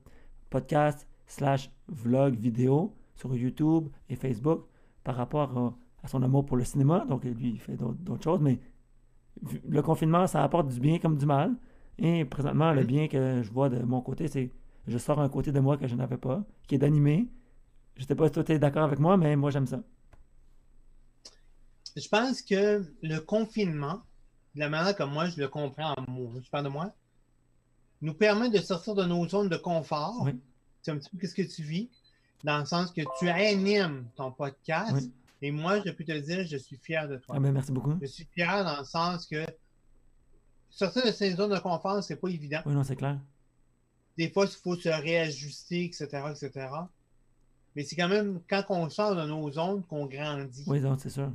podcast 0.51 1.07
slash 1.27 1.71
vlog 1.89 2.35
vidéo 2.37 2.95
sur 3.15 3.35
YouTube 3.37 3.89
et 4.09 4.17
Facebook 4.17 4.67
par 5.05 5.17
rapport 5.17 5.57
à, 5.59 5.75
à 6.05 6.09
son 6.09 6.23
amour 6.23 6.47
pour 6.47 6.57
le 6.57 6.65
cinéma. 6.65 7.05
Donc 7.09 7.25
lui, 7.25 7.51
il 7.51 7.61
fait 7.61 7.77
d'autres 7.77 8.23
choses, 8.23 8.41
mais 8.41 8.59
le 9.69 9.83
confinement, 9.83 10.27
ça 10.27 10.43
apporte 10.43 10.69
du 10.69 10.81
bien 10.81 10.99
comme 10.99 11.17
du 11.17 11.27
mal. 11.27 11.55
Et 11.99 12.25
présentement, 12.25 12.73
le 12.73 12.85
bien 12.85 13.09
que 13.09 13.43
je 13.43 13.51
vois 13.53 13.69
de 13.69 13.83
mon 13.85 14.01
côté, 14.01 14.29
c'est 14.29 14.51
je 14.87 14.99
sors 14.99 15.21
un 15.21 15.29
côté 15.29 15.53
de 15.53 15.61
moi 15.61 15.77
que 15.79 15.87
je 15.87 15.95
n'avais 15.97 16.19
pas, 16.19 16.45
qui 16.67 16.75
est 16.75 16.79
d'animer 16.79 17.29
Je 17.97 18.05
sais 18.05 18.15
pas 18.17 18.27
si 18.29 18.33
toi 18.35 18.45
t'es 18.45 18.59
d'accord 18.59 18.85
avec 18.85 18.99
moi, 19.01 19.17
mais 19.17 19.37
moi 19.37 19.51
j'aime 19.51 19.67
ça. 19.67 19.83
Je 21.97 22.09
pense 22.09 22.43
que 22.43 22.85
le 23.03 23.19
confinement, 23.21 24.03
de 24.55 24.61
la 24.61 24.69
manière 24.69 24.97
que 24.97 25.03
moi 25.05 25.27
je 25.29 25.41
le 25.41 25.49
comprends, 25.49 25.95
je 26.43 26.51
parle 26.51 26.65
de 26.65 26.69
moi, 26.71 26.93
nous 28.03 28.15
permet 28.15 28.51
de 28.51 28.59
sortir 28.59 28.95
de 28.95 29.05
nos 29.05 29.27
zones 29.29 29.49
de 29.49 29.57
confort. 29.57 30.23
Oui. 30.23 30.39
C'est 30.83 30.91
un 30.91 30.99
petit 30.99 31.09
peu 31.11 31.19
qu'est-ce 31.19 31.35
que 31.35 31.43
tu 31.43 31.63
vis, 31.63 31.89
dans 32.43 32.59
le 32.59 32.65
sens 32.67 32.91
que 32.93 33.01
tu 33.19 33.29
animes 33.29 34.07
ton 34.17 34.31
podcast. 34.33 34.93
Oui. 34.95 35.13
Et 35.43 35.51
moi, 35.51 35.81
je 35.85 35.91
peux 35.91 36.05
te 36.05 36.13
dire, 36.19 36.47
je 36.47 36.57
suis 36.57 36.77
fier 36.77 37.07
de 37.09 37.17
toi. 37.17 37.35
Ah 37.37 37.41
ben 37.41 37.53
merci 37.53 37.73
beaucoup. 37.73 37.97
Je 38.01 38.07
suis 38.07 38.27
fier 38.33 38.65
dans 38.65 38.79
le 38.79 38.85
sens 38.85 39.27
que 39.27 39.45
sortir 40.71 41.05
de 41.07 41.11
ces 41.13 41.33
zones 41.35 41.53
de 41.55 41.59
confort, 41.59 42.03
c'est 42.03 42.17
pas 42.17 42.29
évident. 42.29 42.61
Oui, 42.67 42.73
non, 42.75 42.83
c'est 42.85 42.97
clair. 42.97 43.19
Des 44.17 44.31
fois, 44.31 44.45
il 44.47 44.51
faut 44.53 44.77
se 44.77 44.89
réajuster, 44.89 45.85
etc., 45.85 46.07
etc. 46.31 46.69
Mais 47.75 47.83
c'est 47.83 47.97
quand 47.97 48.09
même 48.09 48.41
quand 48.49 48.65
on 48.69 48.89
sort 48.89 49.17
de 49.17 49.23
nos 49.27 49.51
zones 49.51 49.83
qu'on 49.85 50.07
grandit. 50.07 50.65
Oui, 50.67 50.81
non, 50.81 50.97
c'est 50.99 51.11
sûr. 51.11 51.31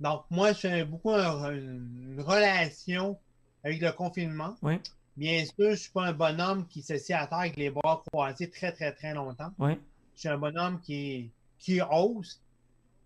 Donc, 0.00 0.24
moi, 0.30 0.52
je 0.52 0.58
fais 0.60 0.84
beaucoup 0.84 1.10
un- 1.12 1.52
une 1.52 2.20
relation 2.20 3.18
avec 3.62 3.80
le 3.80 3.92
confinement. 3.92 4.56
Oui, 4.62 4.80
Bien 5.16 5.44
sûr, 5.44 5.70
je 5.70 5.74
suis 5.76 5.92
pas 5.92 6.06
un 6.06 6.12
bonhomme 6.12 6.66
qui 6.66 6.82
s'assied 6.82 7.14
à 7.14 7.26
terre 7.26 7.38
avec 7.38 7.56
les 7.56 7.70
bras 7.70 8.02
croisés 8.10 8.50
très, 8.50 8.72
très, 8.72 8.92
très 8.92 9.14
longtemps. 9.14 9.52
Je 9.60 9.76
suis 10.16 10.28
un 10.28 10.38
bonhomme 10.38 10.80
qui, 10.80 11.30
qui 11.58 11.80
ose, 11.80 12.40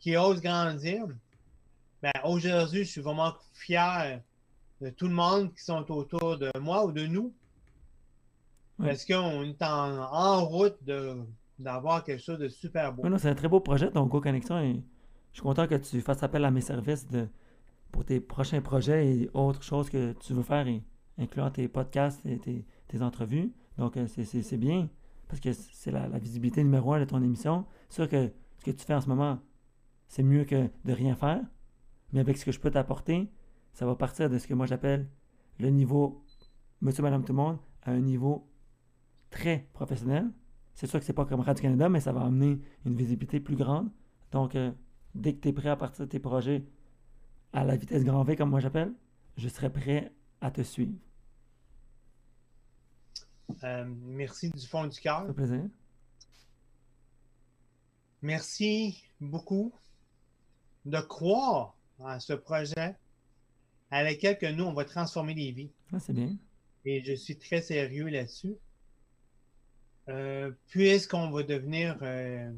qui 0.01 0.17
ose 0.17 0.41
grandir. 0.41 1.07
Ben, 2.03 2.13
aujourd'hui, 2.25 2.85
je 2.85 2.91
suis 2.91 3.01
vraiment 3.01 3.35
fier 3.53 4.21
de 4.81 4.91
tout 4.91 5.09
le 5.09 5.15
monde 5.15 5.53
qui 5.53 5.63
sont 5.63 5.85
autour 5.91 6.39
de 6.39 6.51
moi 6.59 6.85
ou 6.87 6.93
de 6.93 7.07
nous. 7.07 7.33
Parce 8.79 9.05
qu'on 9.05 9.43
est 9.43 9.63
en, 9.63 9.99
en 10.13 10.45
route 10.45 10.77
de, 10.85 11.17
d'avoir 11.59 12.05
quelque 12.05 12.23
chose 12.23 12.39
de 12.39 12.49
super 12.49 12.93
beau. 12.93 13.03
C'est 13.19 13.29
un 13.29 13.35
très 13.35 13.49
beau 13.49 13.61
projet, 13.61 13.91
ton 13.91 14.07
Go 14.07 14.21
Connexion. 14.21 14.61
Et 14.61 14.81
je 15.33 15.39
suis 15.39 15.43
content 15.43 15.67
que 15.67 15.75
tu 15.75 16.01
fasses 16.01 16.23
appel 16.23 16.45
à 16.45 16.51
mes 16.51 16.61
services 16.61 17.07
de, 17.09 17.29
pour 17.91 18.05
tes 18.05 18.21
prochains 18.21 18.61
projets 18.61 19.07
et 19.09 19.31
autres 19.35 19.63
choses 19.63 19.91
que 19.91 20.13
tu 20.13 20.33
veux 20.33 20.43
faire, 20.43 20.69
et, 20.69 20.83
incluant 21.19 21.51
tes 21.51 21.69
podcasts 21.69 22.25
et 22.27 22.39
tes, 22.39 23.03
entrevues. 23.03 23.53
Donc, 23.77 23.97
euh, 23.97 24.07
c'est- 24.07 24.57
bien, 24.57 24.89
parce 25.29 25.41
que 25.41 25.53
c'est 25.53 25.91
la, 25.91 26.09
la 26.09 26.19
visibilité 26.19 26.65
numéro 26.65 26.93
un 26.95 27.01
de 27.01 27.05
ton 27.05 27.23
émission. 27.23 27.67
C'est 27.89 27.97
sûr 27.97 28.09
que 28.09 28.33
ce 28.59 28.65
que 28.65 28.71
tu 28.71 28.85
fais 28.85 28.95
en 28.95 29.01
ce 29.01 29.09
moment, 29.09 29.39
c'est 30.09 30.23
mieux 30.23 30.45
que 30.45 30.69
de 30.85 30.93
rien 30.93 31.15
faire. 31.15 31.43
Mais 32.13 32.21
avec 32.21 32.39
ce 32.39 32.45
que 32.45 32.53
je 32.53 32.61
peux 32.61 32.71
t'apporter, 32.71 33.31
ça 33.73 33.85
va 33.87 33.95
partir 33.95 34.31
de 34.31 34.39
ce 34.39 34.47
que 34.47 34.55
moi 34.55 34.67
j'appelle 34.67 35.09
le 35.59 35.69
niveau 35.69 36.25
monsieur, 36.81 37.03
madame, 37.03 37.25
tout 37.25 37.33
le 37.33 37.39
monde, 37.39 37.59
à 37.83 37.93
un 37.93 38.01
niveau 38.01 38.49
très 39.31 39.69
professionnel. 39.73 40.31
C'est 40.75 40.87
sûr 40.87 41.01
que 41.01 41.05
c'est 41.05 41.13
pas 41.13 41.25
comme 41.25 41.41
Radio-Canada, 41.41 41.89
mais 41.89 42.01
ça 42.01 42.13
va 42.13 42.23
amener 42.23 42.61
une 42.85 42.95
visibilité 42.95 43.41
plus 43.41 43.57
grande. 43.57 43.91
Donc, 44.31 44.55
euh, 44.55 44.71
dès 45.15 45.35
que 45.35 45.41
tu 45.41 45.49
es 45.49 45.53
prêt 45.53 45.69
à 45.69 45.77
partir 45.77 46.05
de 46.05 46.11
tes 46.11 46.21
projets 46.21 46.65
à 47.53 47.65
la 47.65 47.77
vitesse 47.77 48.05
grand 48.05 48.23
V, 48.23 48.37
comme 48.37 48.51
moi 48.51 48.61
j'appelle, 48.61 48.93
je 49.37 49.49
serai 49.49 49.71
prêt 49.71 50.13
à 50.41 50.51
te 50.51 50.63
suivre. 50.63 50.93
Euh, 53.65 53.85
merci 54.05 54.51
du 54.51 54.67
fond 54.67 54.87
du 54.87 54.99
cœur. 55.01 55.33
Plaisir. 55.35 55.65
Merci 58.23 59.05
beaucoup 59.21 59.73
de 60.85 61.01
croire 61.01 61.75
en 61.99 62.19
ce 62.21 62.33
projet 62.33 62.97
à 63.91 64.05
lequel 64.05 64.39
que 64.39 64.47
nous, 64.47 64.65
on 64.65 64.73
va 64.73 64.85
transformer 64.85 65.35
les 65.35 65.53
vies. 65.53 65.71
Ah, 65.93 65.99
c'est 65.99 66.13
bien. 66.13 66.37
Et 66.85 67.03
je 67.03 67.15
suis 67.15 67.37
très 67.37 67.63
sérieux 67.63 68.09
là-dessus. 68.09 68.57
Euh, 70.09 70.51
Puisqu'on 70.69 71.31
va 71.31 71.43
devenir... 71.43 71.99
euh, 72.03 72.51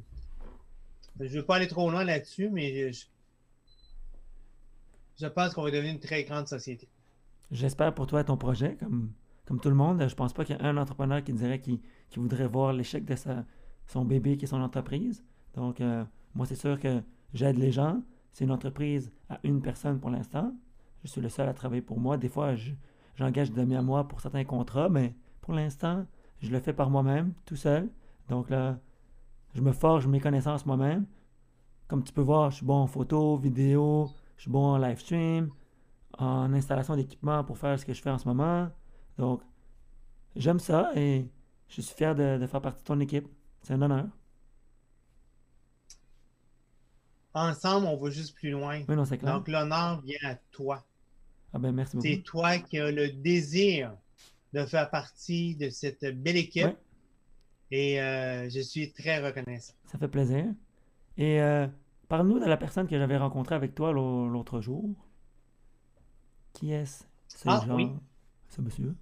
je 1.18 1.24
ne 1.24 1.40
veux 1.40 1.44
pas 1.44 1.56
aller 1.56 1.68
trop 1.68 1.90
loin 1.90 2.04
là-dessus, 2.04 2.48
mais 2.50 2.92
je, 2.92 3.06
je 5.20 5.26
pense 5.26 5.52
qu'on 5.52 5.62
va 5.62 5.70
devenir 5.70 5.92
une 5.92 6.00
très 6.00 6.24
grande 6.24 6.48
société. 6.48 6.88
J'espère 7.50 7.94
pour 7.94 8.06
toi 8.06 8.24
ton 8.24 8.36
projet, 8.36 8.76
comme, 8.76 9.12
comme 9.50 9.58
tout 9.58 9.68
le 9.68 9.74
monde. 9.74 10.06
Je 10.08 10.14
pense 10.14 10.32
pas 10.32 10.44
qu'il 10.44 10.56
y 10.56 10.60
a 10.60 10.64
un 10.64 10.76
entrepreneur 10.76 11.24
qui 11.24 11.32
dirait 11.32 11.58
qu'il 11.58 11.80
voudrait 12.16 12.46
voir 12.46 12.72
l'échec 12.72 13.04
de 13.04 13.16
son 13.88 14.04
bébé 14.04 14.36
qui 14.36 14.44
est 14.44 14.48
son 14.48 14.60
entreprise. 14.60 15.24
Donc, 15.54 15.80
euh, 15.80 16.04
moi, 16.36 16.46
c'est 16.46 16.54
sûr 16.54 16.78
que 16.78 17.02
j'aide 17.34 17.58
les 17.58 17.72
gens. 17.72 18.00
C'est 18.32 18.44
une 18.44 18.52
entreprise 18.52 19.10
à 19.28 19.40
une 19.42 19.60
personne 19.60 19.98
pour 19.98 20.10
l'instant. 20.10 20.54
Je 21.02 21.08
suis 21.08 21.20
le 21.20 21.28
seul 21.28 21.48
à 21.48 21.52
travailler 21.52 21.82
pour 21.82 21.98
moi. 21.98 22.16
Des 22.16 22.28
fois, 22.28 22.54
je- 22.54 22.70
j'engage 23.16 23.50
des 23.50 23.60
amis 23.60 23.74
à 23.74 23.82
moi 23.82 24.06
pour 24.06 24.20
certains 24.20 24.44
contrats, 24.44 24.88
mais 24.88 25.16
pour 25.40 25.52
l'instant, 25.52 26.06
je 26.38 26.48
le 26.52 26.60
fais 26.60 26.72
par 26.72 26.88
moi-même, 26.88 27.32
tout 27.44 27.56
seul. 27.56 27.88
Donc 28.28 28.50
là, 28.50 28.78
je 29.56 29.60
me 29.62 29.72
forge 29.72 30.06
mes 30.06 30.20
connaissances 30.20 30.64
moi-même. 30.64 31.06
Comme 31.88 32.04
tu 32.04 32.12
peux 32.12 32.22
voir, 32.22 32.52
je 32.52 32.58
suis 32.58 32.66
bon 32.66 32.76
en 32.82 32.86
photo, 32.86 33.36
vidéo, 33.36 34.12
je 34.36 34.42
suis 34.42 34.50
bon 34.52 34.64
en 34.64 34.78
live 34.78 35.00
stream, 35.00 35.50
en 36.18 36.52
installation 36.52 36.94
d'équipement 36.94 37.42
pour 37.42 37.58
faire 37.58 37.76
ce 37.80 37.84
que 37.84 37.92
je 37.92 38.00
fais 38.00 38.10
en 38.10 38.18
ce 38.18 38.28
moment. 38.28 38.68
Donc, 39.18 39.42
j'aime 40.36 40.58
ça 40.60 40.92
et 40.96 41.28
je 41.68 41.80
suis 41.80 41.94
fier 41.94 42.14
de, 42.14 42.38
de 42.38 42.46
faire 42.46 42.60
partie 42.62 42.82
de 42.82 42.86
ton 42.86 43.00
équipe. 43.00 43.28
C'est 43.62 43.74
un 43.74 43.82
honneur. 43.82 44.06
Ensemble, 47.32 47.86
on 47.86 47.96
va 47.96 48.10
juste 48.10 48.34
plus 48.34 48.50
loin. 48.50 48.82
Oui, 48.88 48.96
non, 48.96 49.04
c'est 49.04 49.18
clair. 49.18 49.34
Donc, 49.34 49.46
l'honneur 49.48 50.00
vient 50.02 50.18
à 50.24 50.34
toi. 50.50 50.84
Ah 51.52 51.58
ben, 51.58 51.72
merci 51.72 51.96
beaucoup. 51.96 52.08
C'est 52.08 52.22
toi 52.22 52.58
qui 52.58 52.78
as 52.78 52.90
le 52.90 53.10
désir 53.10 53.96
de 54.52 54.64
faire 54.66 54.90
partie 54.90 55.54
de 55.54 55.68
cette 55.70 56.04
belle 56.20 56.36
équipe. 56.36 56.64
Ouais. 56.64 56.76
Et 57.70 58.00
euh, 58.00 58.48
je 58.50 58.60
suis 58.60 58.92
très 58.92 59.24
reconnaissant. 59.24 59.74
Ça 59.86 59.96
fait 59.98 60.08
plaisir. 60.08 60.44
Et 61.16 61.40
euh, 61.40 61.68
parle-nous 62.08 62.40
de 62.40 62.46
la 62.46 62.56
personne 62.56 62.88
que 62.88 62.98
j'avais 62.98 63.16
rencontrée 63.16 63.54
avec 63.54 63.76
toi 63.76 63.92
l'au- 63.92 64.28
l'autre 64.28 64.60
jour. 64.60 64.92
Qui 66.52 66.72
est-ce? 66.72 67.04
ce 67.28 67.48
Ah, 67.48 67.62
genre? 67.64 67.76
oui. 67.76 67.90
Ce 68.50 68.60
monsieur? 68.60 68.94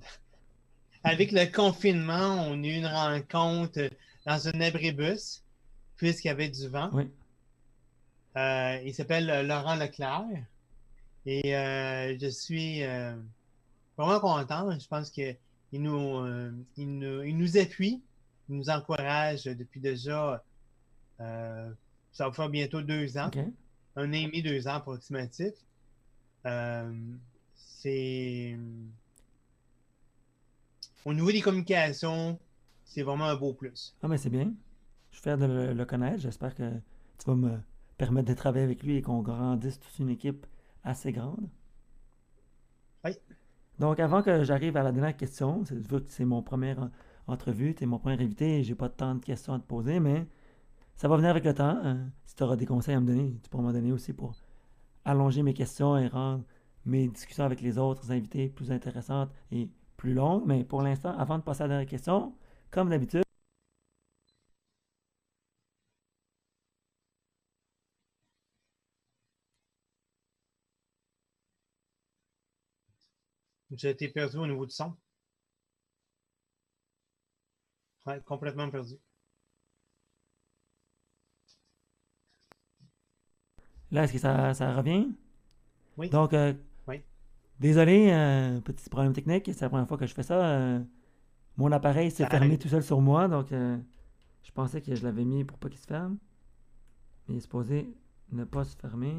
Avec 1.04 1.30
le 1.30 1.46
confinement, 1.52 2.46
on 2.48 2.62
a 2.62 2.66
eu 2.66 2.72
une 2.72 2.86
rencontre 2.86 3.90
dans 4.24 4.48
un 4.48 4.60
abribus, 4.60 5.44
puisqu'il 5.96 6.28
y 6.28 6.30
avait 6.30 6.48
du 6.48 6.66
vent. 6.68 6.90
Oui. 6.92 7.08
Euh, 8.36 8.80
il 8.84 8.94
s'appelle 8.94 9.30
euh, 9.30 9.42
Laurent 9.42 9.76
Leclerc. 9.76 10.24
Et 11.26 11.56
euh, 11.56 12.16
je 12.18 12.28
suis 12.28 12.82
euh, 12.84 13.14
vraiment 13.96 14.20
content. 14.20 14.78
Je 14.78 14.86
pense 14.88 15.10
qu'il 15.10 15.36
nous, 15.72 16.18
euh, 16.18 16.52
il 16.76 16.98
nous, 16.98 17.22
il 17.22 17.36
nous 17.36 17.56
appuie, 17.58 18.02
il 18.48 18.56
nous 18.56 18.70
encourage 18.70 19.44
depuis 19.44 19.80
déjà, 19.80 20.42
euh, 21.20 21.70
ça 22.12 22.28
va 22.28 22.32
faire 22.32 22.48
bientôt 22.48 22.82
deux 22.82 23.18
ans, 23.18 23.30
un 23.96 24.08
an 24.08 24.12
et 24.12 24.26
demi, 24.26 24.42
deux 24.42 24.68
ans 24.68 24.74
approximatif. 24.74 25.52
C'est. 27.56 28.56
Au 31.04 31.14
niveau 31.14 31.30
des 31.30 31.40
communications, 31.40 32.38
c'est 32.84 33.02
vraiment 33.02 33.26
un 33.26 33.36
beau 33.36 33.52
plus. 33.54 33.94
Ah, 34.02 34.08
mais 34.08 34.18
c'est 34.18 34.30
bien. 34.30 34.52
Je 35.10 35.16
suis 35.16 35.22
fier 35.22 35.38
de 35.38 35.46
le, 35.46 35.72
le 35.72 35.84
connaître. 35.86 36.20
J'espère 36.20 36.54
que 36.54 36.70
tu 37.18 37.26
vas 37.26 37.34
me 37.36 37.58
permettre 37.96 38.28
de 38.28 38.34
travailler 38.34 38.64
avec 38.64 38.82
lui 38.82 38.96
et 38.96 39.02
qu'on 39.02 39.22
grandisse 39.22 39.78
toute 39.80 39.98
une 39.98 40.10
équipe 40.10 40.46
assez 40.84 41.12
grande. 41.12 41.48
Oui. 43.04 43.12
Donc, 43.78 44.00
avant 44.00 44.22
que 44.22 44.42
j'arrive 44.42 44.76
à 44.76 44.82
la 44.82 44.92
dernière 44.92 45.16
question, 45.16 45.64
c'est 45.64 45.76
vu 45.76 46.02
que 46.02 46.08
c'est 46.10 46.24
mon 46.24 46.42
première 46.42 46.80
en- 46.80 46.90
entrevue, 47.28 47.74
tu 47.74 47.84
es 47.84 47.86
mon 47.86 47.98
premier 47.98 48.20
invité 48.22 48.58
et 48.60 48.64
j'ai 48.64 48.74
pas 48.74 48.88
tant 48.88 49.14
de 49.14 49.24
questions 49.24 49.52
à 49.54 49.58
te 49.58 49.64
poser, 49.66 50.00
mais 50.00 50.26
ça 50.96 51.08
va 51.08 51.16
venir 51.16 51.30
avec 51.30 51.44
le 51.44 51.54
temps. 51.54 51.78
hein. 51.82 52.10
Si 52.26 52.34
tu 52.36 52.42
auras 52.42 52.56
des 52.56 52.66
conseils 52.66 52.94
à 52.94 53.00
me 53.00 53.06
donner, 53.06 53.38
tu 53.42 53.50
pourras 53.50 53.62
m'en 53.64 53.72
donner 53.72 53.92
aussi 53.92 54.12
pour 54.12 54.34
allonger 55.04 55.42
mes 55.42 55.54
questions 55.54 55.96
et 55.98 56.08
rendre 56.08 56.44
mes 56.86 57.08
discussions 57.08 57.44
avec 57.44 57.60
les 57.60 57.78
autres 57.78 58.10
invités 58.12 58.48
plus 58.48 58.72
intéressantes 58.72 59.30
et 59.52 59.68
plus 59.96 60.14
longues. 60.14 60.44
Mais 60.46 60.64
pour 60.64 60.82
l'instant, 60.82 61.16
avant 61.18 61.38
de 61.38 61.42
passer 61.44 61.62
à 61.62 61.66
la 61.66 61.74
dernière 61.74 61.88
question, 61.90 62.34
comme 62.70 62.90
d'habitude, 62.90 63.22
J'ai 73.70 73.90
été 73.90 74.08
perdu 74.08 74.38
au 74.38 74.46
niveau 74.48 74.66
du 74.66 74.72
son. 74.74 74.96
Ouais, 78.06 78.22
complètement 78.24 78.70
perdu. 78.70 78.98
Là, 83.90 84.04
est-ce 84.04 84.12
que 84.14 84.18
ça, 84.18 84.54
ça 84.54 84.72
revient? 84.74 85.08
Oui. 85.96 86.10
Donc, 86.10 86.32
euh. 86.34 86.54
Désolé, 87.60 88.10
euh, 88.12 88.60
petit 88.60 88.88
problème 88.90 89.12
technique, 89.12 89.46
c'est 89.52 89.62
la 89.62 89.68
première 89.68 89.88
fois 89.88 89.98
que 89.98 90.06
je 90.06 90.14
fais 90.14 90.22
ça. 90.22 90.34
euh, 90.44 90.80
mon 91.56 91.72
appareil 91.72 92.10
s'est 92.10 92.26
fermé 92.26 92.46
arrive. 92.46 92.58
tout 92.58 92.68
seul 92.68 92.82
sur 92.82 93.00
moi, 93.00 93.28
donc 93.28 93.52
euh, 93.52 93.78
je 94.42 94.50
pensais 94.52 94.80
que 94.82 94.94
je 94.94 95.02
l'avais 95.04 95.24
mis 95.24 95.44
pour 95.44 95.58
pas 95.58 95.68
qu'il 95.68 95.78
se 95.80 95.86
ferme. 95.86 96.18
Mais 97.28 97.34
il 97.34 97.38
est 97.38 97.40
supposé 97.40 97.94
ne 98.32 98.44
pas 98.44 98.64
se 98.64 98.76
fermer. 98.76 99.14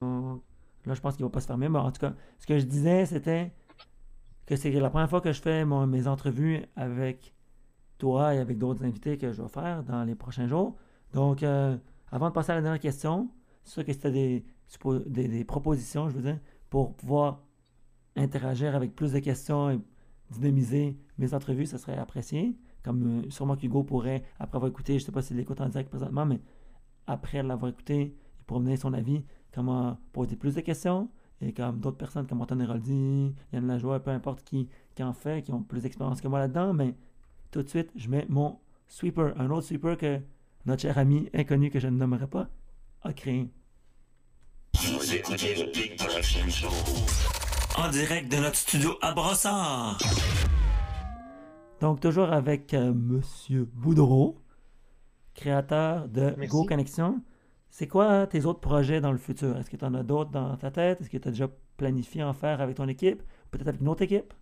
Donc, 0.00 0.42
là, 0.86 0.94
je 0.94 1.00
pense 1.00 1.16
qu'il 1.16 1.24
va 1.24 1.30
pas 1.30 1.40
se 1.40 1.46
fermer, 1.46 1.68
mais 1.68 1.78
en 1.78 1.90
tout 1.92 2.00
cas, 2.00 2.14
ce 2.38 2.46
que 2.46 2.58
je 2.58 2.64
disais, 2.64 3.06
c'était 3.06 3.52
que 4.46 4.56
c'est 4.56 4.70
la 4.72 4.90
première 4.90 5.08
fois 5.10 5.20
que 5.20 5.32
je 5.32 5.40
fais 5.40 5.64
mon- 5.64 5.86
mes 5.86 6.06
entrevues 6.06 6.62
avec 6.76 7.34
toi 7.98 8.34
et 8.34 8.38
avec 8.38 8.58
d'autres 8.58 8.84
invités 8.84 9.16
que 9.18 9.32
je 9.32 9.42
vais 9.42 9.48
faire 9.48 9.82
dans 9.84 10.04
les 10.04 10.14
prochains 10.14 10.46
jours. 10.48 10.76
Donc, 11.12 11.42
euh, 11.42 11.76
avant 12.10 12.28
de 12.28 12.34
passer 12.34 12.52
à 12.52 12.56
la 12.56 12.62
dernière 12.62 12.80
question, 12.80 13.30
c'est 13.64 13.72
sûr 13.72 13.84
que 13.84 14.08
des, 14.08 14.44
des, 15.06 15.28
des 15.28 15.44
propositions, 15.44 16.08
je 16.10 16.16
veux 16.16 16.22
dire, 16.22 16.38
pour 16.70 16.94
pouvoir 16.94 17.42
interagir 18.16 18.74
avec 18.74 18.94
plus 18.94 19.12
de 19.12 19.18
questions 19.18 19.70
et 19.70 19.80
dynamiser 20.30 20.98
mes 21.18 21.34
entrevues, 21.34 21.66
ça 21.66 21.78
serait 21.78 21.96
apprécié. 21.96 22.56
Comme 22.82 23.20
euh, 23.24 23.30
sûrement 23.30 23.56
qu'Hugo 23.56 23.82
pourrait, 23.82 24.24
après 24.38 24.56
avoir 24.56 24.70
écouté, 24.70 24.98
je 24.98 25.04
ne 25.04 25.06
sais 25.06 25.12
pas 25.12 25.22
s'il 25.22 25.36
l'écoute 25.36 25.60
en 25.60 25.68
direct 25.68 25.88
présentement, 25.88 26.26
mais 26.26 26.40
après 27.06 27.42
l'avoir 27.42 27.70
écouté, 27.70 28.14
il 28.38 28.44
pourrait 28.44 28.60
donner 28.60 28.76
son 28.76 28.92
avis, 28.92 29.24
comment 29.52 29.98
poser 30.12 30.36
plus 30.36 30.54
de 30.54 30.60
questions. 30.60 31.08
Et 31.40 31.52
comme 31.52 31.80
d'autres 31.80 31.96
personnes 31.96 32.26
comme 32.26 32.40
Antoine 32.40 32.62
Héroldi, 32.62 33.34
Yann 33.52 33.66
Lajoie, 33.66 34.00
peu 34.00 34.10
importe 34.10 34.44
qui, 34.44 34.68
qui 34.94 35.02
en 35.02 35.12
fait, 35.12 35.42
qui 35.42 35.52
ont 35.52 35.62
plus 35.62 35.82
d'expérience 35.82 36.20
que 36.20 36.28
moi 36.28 36.38
là-dedans, 36.38 36.72
mais 36.72 36.94
tout 37.50 37.62
de 37.62 37.68
suite, 37.68 37.90
je 37.96 38.08
mets 38.08 38.26
mon 38.28 38.58
sweeper, 38.86 39.38
un 39.38 39.50
autre 39.50 39.66
sweeper 39.66 39.96
que 39.96 40.20
notre 40.66 40.82
cher 40.82 40.96
ami 40.96 41.28
inconnu 41.34 41.70
que 41.70 41.80
je 41.80 41.88
ne 41.88 41.96
nommerai 41.96 42.26
pas 42.26 42.48
a 43.02 43.12
créé. 43.12 43.50
En 47.76 47.90
direct 47.90 48.30
de 48.30 48.36
notre 48.38 48.56
studio 48.56 48.90
à 49.00 49.12
Brossard. 49.12 49.98
Donc, 51.80 52.00
toujours 52.00 52.32
avec 52.32 52.74
euh, 52.74 52.92
Monsieur 52.92 53.64
Boudreau, 53.64 54.40
créateur 55.34 56.08
de 56.08 56.34
Merci. 56.36 56.48
Go 56.48 56.64
Connexion. 56.64 57.22
C'est 57.70 57.86
quoi 57.86 58.26
tes 58.26 58.46
autres 58.46 58.60
projets 58.60 59.00
dans 59.00 59.12
le 59.12 59.18
futur? 59.18 59.56
Est-ce 59.56 59.70
que 59.70 59.76
tu 59.76 59.84
en 59.84 59.94
as 59.94 60.02
d'autres 60.02 60.30
dans 60.30 60.56
ta 60.56 60.70
tête? 60.70 61.00
Est-ce 61.00 61.10
que 61.10 61.18
tu 61.18 61.28
as 61.28 61.30
déjà 61.30 61.48
planifié 61.76 62.22
en 62.22 62.32
faire 62.32 62.60
avec 62.60 62.76
ton 62.76 62.88
équipe? 62.88 63.22
Peut-être 63.50 63.68
avec 63.68 63.80
une 63.80 63.88
autre 63.88 64.02
équipe? 64.02 64.34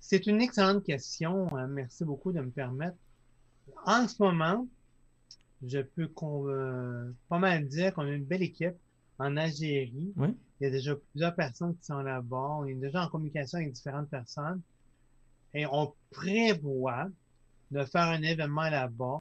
C'est 0.00 0.26
une 0.26 0.40
excellente 0.40 0.82
question. 0.84 1.48
Euh, 1.56 1.66
Merci 1.68 2.04
beaucoup 2.04 2.32
de 2.32 2.40
me 2.40 2.50
permettre. 2.50 2.96
En 3.84 4.08
ce 4.08 4.22
moment, 4.22 4.66
je 5.62 5.80
peux 5.80 6.10
euh, 6.22 7.12
pas 7.28 7.38
mal 7.38 7.66
dire 7.68 7.94
qu'on 7.94 8.02
a 8.02 8.10
une 8.10 8.24
belle 8.24 8.42
équipe 8.42 8.76
en 9.18 9.36
Algérie. 9.36 10.12
Oui. 10.16 10.28
Il 10.60 10.64
y 10.64 10.66
a 10.66 10.70
déjà 10.70 10.94
plusieurs 10.96 11.34
personnes 11.34 11.76
qui 11.76 11.84
sont 11.84 12.00
là-bas. 12.00 12.56
On 12.60 12.66
est 12.66 12.74
déjà 12.74 13.04
en 13.04 13.08
communication 13.08 13.58
avec 13.58 13.72
différentes 13.72 14.08
personnes. 14.08 14.60
Et 15.54 15.66
on 15.66 15.92
prévoit 16.10 17.08
de 17.70 17.84
faire 17.84 18.02
un 18.08 18.22
événement 18.22 18.68
là-bas 18.68 19.20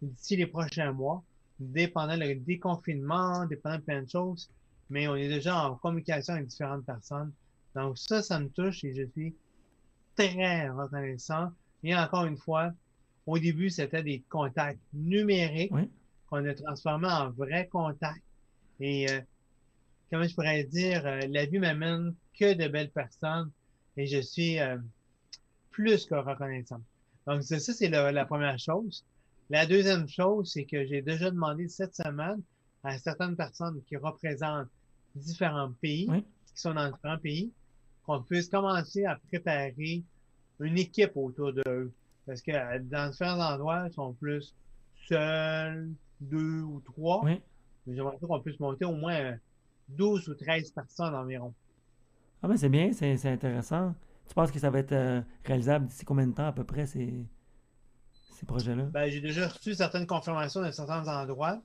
d'ici 0.00 0.36
les 0.36 0.46
prochains 0.46 0.92
mois, 0.92 1.22
dépendant 1.58 2.16
le 2.16 2.34
déconfinement, 2.34 3.46
dépendant 3.46 3.76
de 3.76 3.82
plein 3.82 4.02
de 4.02 4.08
choses. 4.08 4.48
Mais 4.90 5.06
on 5.08 5.16
est 5.16 5.28
déjà 5.28 5.68
en 5.68 5.76
communication 5.76 6.34
avec 6.34 6.46
différentes 6.48 6.84
personnes. 6.84 7.32
Donc 7.74 7.98
ça, 7.98 8.22
ça 8.22 8.38
me 8.38 8.48
touche 8.48 8.84
et 8.84 8.94
je 8.94 9.04
suis 9.12 9.34
très 10.16 10.68
reconnaissant. 10.68 11.50
Et 11.84 11.96
encore 11.96 12.24
une 12.26 12.36
fois, 12.36 12.72
au 13.26 13.38
début, 13.38 13.70
c'était 13.70 14.02
des 14.02 14.22
contacts 14.28 14.80
numériques 14.92 15.72
Oui. 15.72 15.88
qu'on 16.28 16.44
a 16.44 16.54
transformés 16.54 17.08
en 17.08 17.30
vrais 17.30 17.66
contacts. 17.68 18.22
Et 18.80 19.08
euh, 19.10 19.20
comment 20.12 20.28
je 20.28 20.34
pourrais 20.34 20.64
dire, 20.64 21.06
euh, 21.06 21.20
la 21.30 21.46
vie 21.46 21.58
m'amène 21.58 22.14
que 22.38 22.52
de 22.52 22.68
belles 22.68 22.90
personnes 22.90 23.50
et 23.96 24.06
je 24.06 24.20
suis 24.20 24.60
euh, 24.60 24.76
plus 25.70 26.04
que 26.04 26.14
reconnaissant. 26.14 26.82
Donc, 27.26 27.42
ça, 27.42 27.58
c'est 27.58 27.88
la, 27.88 28.26
première 28.26 28.58
chose. 28.58 29.06
La 29.48 29.64
deuxième 29.64 30.06
chose, 30.06 30.50
c'est 30.52 30.64
que 30.64 30.84
j'ai 30.84 31.00
déjà 31.00 31.30
demandé 31.30 31.66
cette 31.68 31.94
semaine 31.94 32.42
à 32.84 32.98
certaines 32.98 33.36
personnes 33.36 33.80
qui 33.88 33.96
représentent 33.96 34.68
différents 35.14 35.72
pays, 35.80 36.06
Oui. 36.10 36.22
qui 36.22 36.60
sont 36.60 36.74
dans 36.74 36.90
différents 36.90 37.18
pays, 37.18 37.50
qu'on 38.04 38.22
puisse 38.22 38.48
commencer 38.48 39.06
à 39.06 39.18
préparer 39.28 40.02
une 40.60 40.76
équipe 40.76 41.12
autour 41.16 41.54
d'eux. 41.54 41.90
Parce 42.26 42.42
que 42.42 42.50
euh, 42.50 42.80
dans 42.82 43.10
différents 43.10 43.40
endroits, 43.40 43.86
ils 43.88 43.94
sont 43.94 44.12
plus 44.12 44.54
seuls, 45.08 45.88
deux 46.20 46.60
ou 46.60 46.80
trois. 46.80 47.24
Oui. 47.24 47.40
J'aimerais 47.86 48.18
qu'on 48.20 48.40
puisse 48.40 48.60
monter 48.60 48.84
au 48.84 48.94
moins 48.94 49.38
12 49.96 50.28
ou 50.28 50.34
13 50.34 50.70
personnes 50.70 51.14
environ. 51.14 51.52
Ah, 52.42 52.48
mais 52.48 52.56
c'est 52.56 52.68
bien, 52.68 52.92
c'est 52.92 53.26
intéressant. 53.26 53.94
Tu 54.28 54.34
penses 54.34 54.50
que 54.50 54.58
ça 54.58 54.70
va 54.70 54.78
être 54.78 54.92
euh, 54.92 55.20
réalisable 55.44 55.86
d'ici 55.86 56.04
combien 56.04 56.26
de 56.26 56.32
temps 56.32 56.46
à 56.46 56.52
peu 56.52 56.64
près 56.64 56.86
ces, 56.86 57.26
ces 58.30 58.46
projets-là? 58.46 58.84
Ben, 58.84 59.08
j'ai 59.10 59.20
déjà 59.20 59.48
reçu 59.48 59.74
certaines 59.74 60.06
confirmations 60.06 60.62
de 60.62 60.70
certains 60.70 61.06
endroits, 61.06 61.60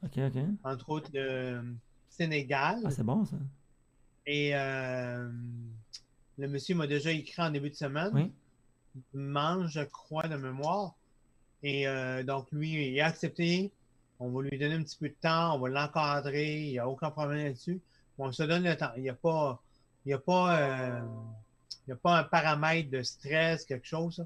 entre 0.63 0.89
autres 0.89 1.09
le 1.13 1.61
Sénégal. 2.09 2.79
Ah, 2.83 2.91
c'est 2.91 3.03
bon 3.03 3.25
ça. 3.25 3.37
Et 4.25 4.51
euh, 4.53 5.29
le 6.37 6.47
monsieur 6.47 6.75
m'a 6.75 6.87
déjà 6.87 7.11
écrit 7.11 7.41
en 7.41 7.49
début 7.49 7.69
de 7.69 7.75
semaine. 7.75 8.11
Oui. 8.13 8.31
Mange, 9.13 9.71
je 9.71 9.81
crois, 9.81 10.27
de 10.27 10.35
mémoire. 10.35 10.95
Et 11.63 11.87
euh, 11.87 12.23
donc, 12.23 12.51
lui, 12.51 12.91
il 12.91 12.99
a 12.99 13.07
accepté. 13.07 13.71
On 14.19 14.29
va 14.29 14.41
lui 14.41 14.57
donner 14.57 14.75
un 14.75 14.83
petit 14.83 14.97
peu 14.97 15.09
de 15.09 15.15
temps, 15.21 15.55
on 15.55 15.59
va 15.59 15.69
l'encadrer, 15.69 16.63
il 16.63 16.71
n'y 16.71 16.79
a 16.79 16.89
aucun 16.89 17.11
problème 17.11 17.45
là-dessus. 17.45 17.79
On 18.17 18.31
se 18.31 18.43
donne 18.43 18.63
le 18.63 18.75
temps. 18.75 18.91
Il 18.95 19.03
n'y 19.03 19.09
a 19.09 19.13
pas, 19.13 19.61
il 20.05 20.09
y 20.09 20.13
a 20.13 20.19
pas, 20.19 20.59
euh, 20.59 21.01
il 21.85 21.91
y 21.91 21.93
a 21.93 21.95
pas 21.95 22.19
un 22.19 22.23
paramètre 22.23 22.89
de 22.89 23.03
stress, 23.03 23.65
quelque 23.65 23.87
chose. 23.87 24.25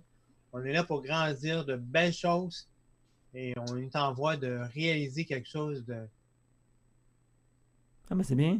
On 0.53 0.63
est 0.63 0.73
là 0.73 0.83
pour 0.83 1.01
grandir 1.01 1.65
de 1.65 1.75
belles 1.75 2.13
choses 2.13 2.67
et 3.33 3.53
on 3.57 3.77
est 3.77 3.95
en 3.95 4.13
voie 4.13 4.37
de 4.37 4.59
réaliser 4.73 5.25
quelque 5.25 5.47
chose 5.47 5.85
de, 5.85 6.07
Ah, 8.11 8.15
mais 8.15 8.25
c'est 8.25 8.35
bien. 8.35 8.59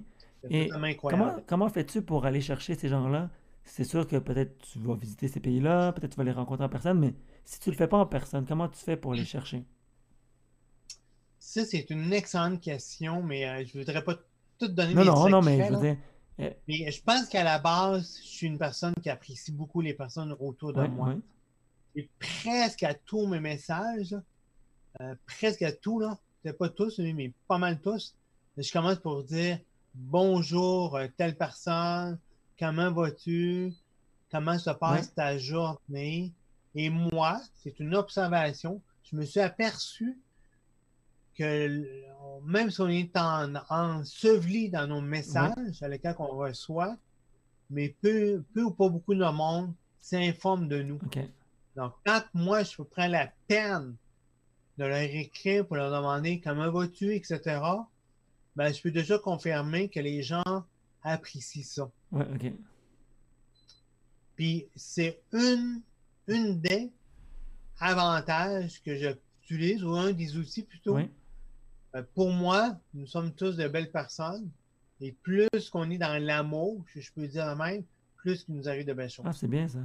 Et. 0.50 0.70
Comment, 1.02 1.36
comment 1.46 1.70
fais-tu 1.70 2.02
pour 2.02 2.26
aller 2.26 2.40
chercher 2.40 2.76
ces 2.76 2.88
gens-là? 2.88 3.30
C'est 3.64 3.84
sûr 3.84 4.08
que 4.08 4.16
peut-être 4.16 4.58
tu 4.60 4.80
vas 4.80 4.96
visiter 4.96 5.28
ces 5.28 5.40
pays-là, 5.40 5.92
peut-être 5.92 6.14
tu 6.14 6.18
vas 6.18 6.24
les 6.24 6.32
rencontrer 6.32 6.66
en 6.66 6.70
personne, 6.70 7.00
mais 7.00 7.14
si 7.46 7.60
tu 7.60 7.70
le 7.70 7.76
fais 7.76 7.88
pas 7.88 7.98
en 7.98 8.06
personne, 8.06 8.46
comment 8.46 8.68
tu 8.70 8.80
fais 8.80 8.98
pour 8.98 9.14
les 9.14 9.26
chercher? 9.26 9.64
Ça, 11.38 11.66
c'est 11.66 11.90
une 11.90 12.12
excellente 12.14 12.62
question, 12.62 13.22
mais 13.22 13.48
euh, 13.48 13.66
je 13.66 13.78
voudrais 13.78 14.04
pas 14.04 14.16
tout 14.62 14.74
donner 14.74 14.94
Non, 14.94 15.02
mes 15.02 15.08
non, 15.08 15.30
non, 15.30 15.42
mais 15.42 15.68
je 15.68 15.74
veux 15.74 15.82
dire, 15.82 15.98
euh, 16.40 16.50
Mais 16.68 16.92
je 16.92 17.02
pense 17.04 17.28
qu'à 17.28 17.44
la 17.44 17.60
base, 17.60 18.20
je 18.24 18.28
suis 18.28 18.48
une 18.48 18.58
personne 18.58 18.94
qui 19.02 19.10
apprécie 19.10 19.52
beaucoup 19.52 19.82
les 19.82 19.94
personnes 19.94 20.36
autour 20.40 20.74
de 20.74 20.86
moi. 20.88 21.10
ouais. 21.10 21.18
Et 21.96 22.10
presque 22.20 22.84
à 22.84 22.94
tous 22.94 23.28
mes 23.28 23.40
messages, 23.40 24.16
euh, 25.02 25.16
presque 25.26 25.62
à 25.62 25.72
tout, 25.72 26.00
là, 26.00 26.18
peut-être 26.42 26.58
pas 26.58 26.70
tous, 26.70 27.00
mais 27.00 27.34
pas 27.48 27.58
mal 27.58 27.80
tous, 27.82 28.16
je 28.58 28.72
commence 28.72 29.00
pour 29.00 29.24
dire 29.24 29.60
bonjour, 29.94 30.96
euh, 30.96 31.08
telle 31.18 31.36
personne, 31.36 32.18
comment 32.58 32.92
vas-tu, 32.92 33.74
comment 34.32 34.58
se 34.58 34.70
passe 34.70 35.14
ta 35.14 35.38
journée? 35.38 36.32
Et 36.76 36.90
moi, 36.90 37.42
c'est 37.62 37.78
une 37.80 37.94
observation, 37.96 38.82
je 39.04 39.18
me 39.18 39.26
suis 39.26 39.42
aperçu 39.42 40.18
que 41.38 41.84
même 42.46 42.72
si 42.72 42.82
on 42.82 42.88
est 42.88 43.16
en, 43.18 43.56
enseveli 43.70 44.70
dans 44.70 44.88
nos 44.88 45.02
messages 45.02 45.82
à 45.82 45.88
lesquels 45.88 46.16
on 46.20 46.36
reçoit, 46.38 46.98
mais 47.70 47.96
peu, 48.02 48.44
peu 48.54 48.64
ou 48.64 48.72
pas 48.72 48.90
beaucoup 48.90 49.16
de 49.16 49.24
monde 49.24 49.74
s'informe 50.02 50.68
de 50.68 50.82
nous. 50.82 51.00
Donc, 51.76 51.94
quand 52.06 52.24
moi, 52.34 52.64
je 52.64 52.82
prends 52.82 53.08
la 53.08 53.32
peine 53.48 53.96
de 54.78 54.86
leur 54.86 54.98
écrire 54.98 55.66
pour 55.66 55.78
leur 55.78 55.92
demander 55.92 56.42
comment 56.42 56.70
vas-tu, 56.72 57.14
etc., 57.14 57.60
ben, 58.56 58.74
je 58.74 58.82
peux 58.82 58.92
déjà 58.92 59.18
confirmer 59.18 59.88
que 59.88 60.00
les 60.00 60.24
gens 60.24 60.66
apprécient 61.04 61.64
ça. 61.64 61.90
Ouais, 62.12 62.26
OK. 62.34 62.52
Puis, 64.36 64.68
c'est 64.76 65.22
une, 65.32 65.82
une 66.28 66.60
des 66.60 66.92
avantages 67.80 68.82
que 68.84 68.96
j'utilise, 68.96 69.84
ou 69.84 69.96
un 69.96 70.12
des 70.12 70.36
outils 70.36 70.64
plutôt. 70.64 70.98
Euh, 71.96 72.04
Pour 72.16 72.32
moi, 72.32 72.78
nous 72.94 73.06
sommes 73.08 73.34
tous 73.34 73.56
de 73.58 73.68
belles 73.68 73.92
personnes. 73.92 74.50
Et 75.00 75.14
plus 75.14 75.48
qu'on 75.72 75.90
est 75.90 75.98
dans 75.98 76.24
l'amour, 76.24 76.86
si 76.94 77.02
je 77.02 77.12
peux 77.12 77.28
dire 77.28 77.56
même, 77.56 77.84
plus 78.18 78.44
qu'il 78.44 78.56
nous 78.56 78.70
arrive 78.70 78.86
de 78.86 78.94
belles 78.94 79.10
choses. 79.10 79.26
Ah, 79.26 79.34
c'est 79.34 79.48
bien 79.48 79.68
ça. 79.68 79.80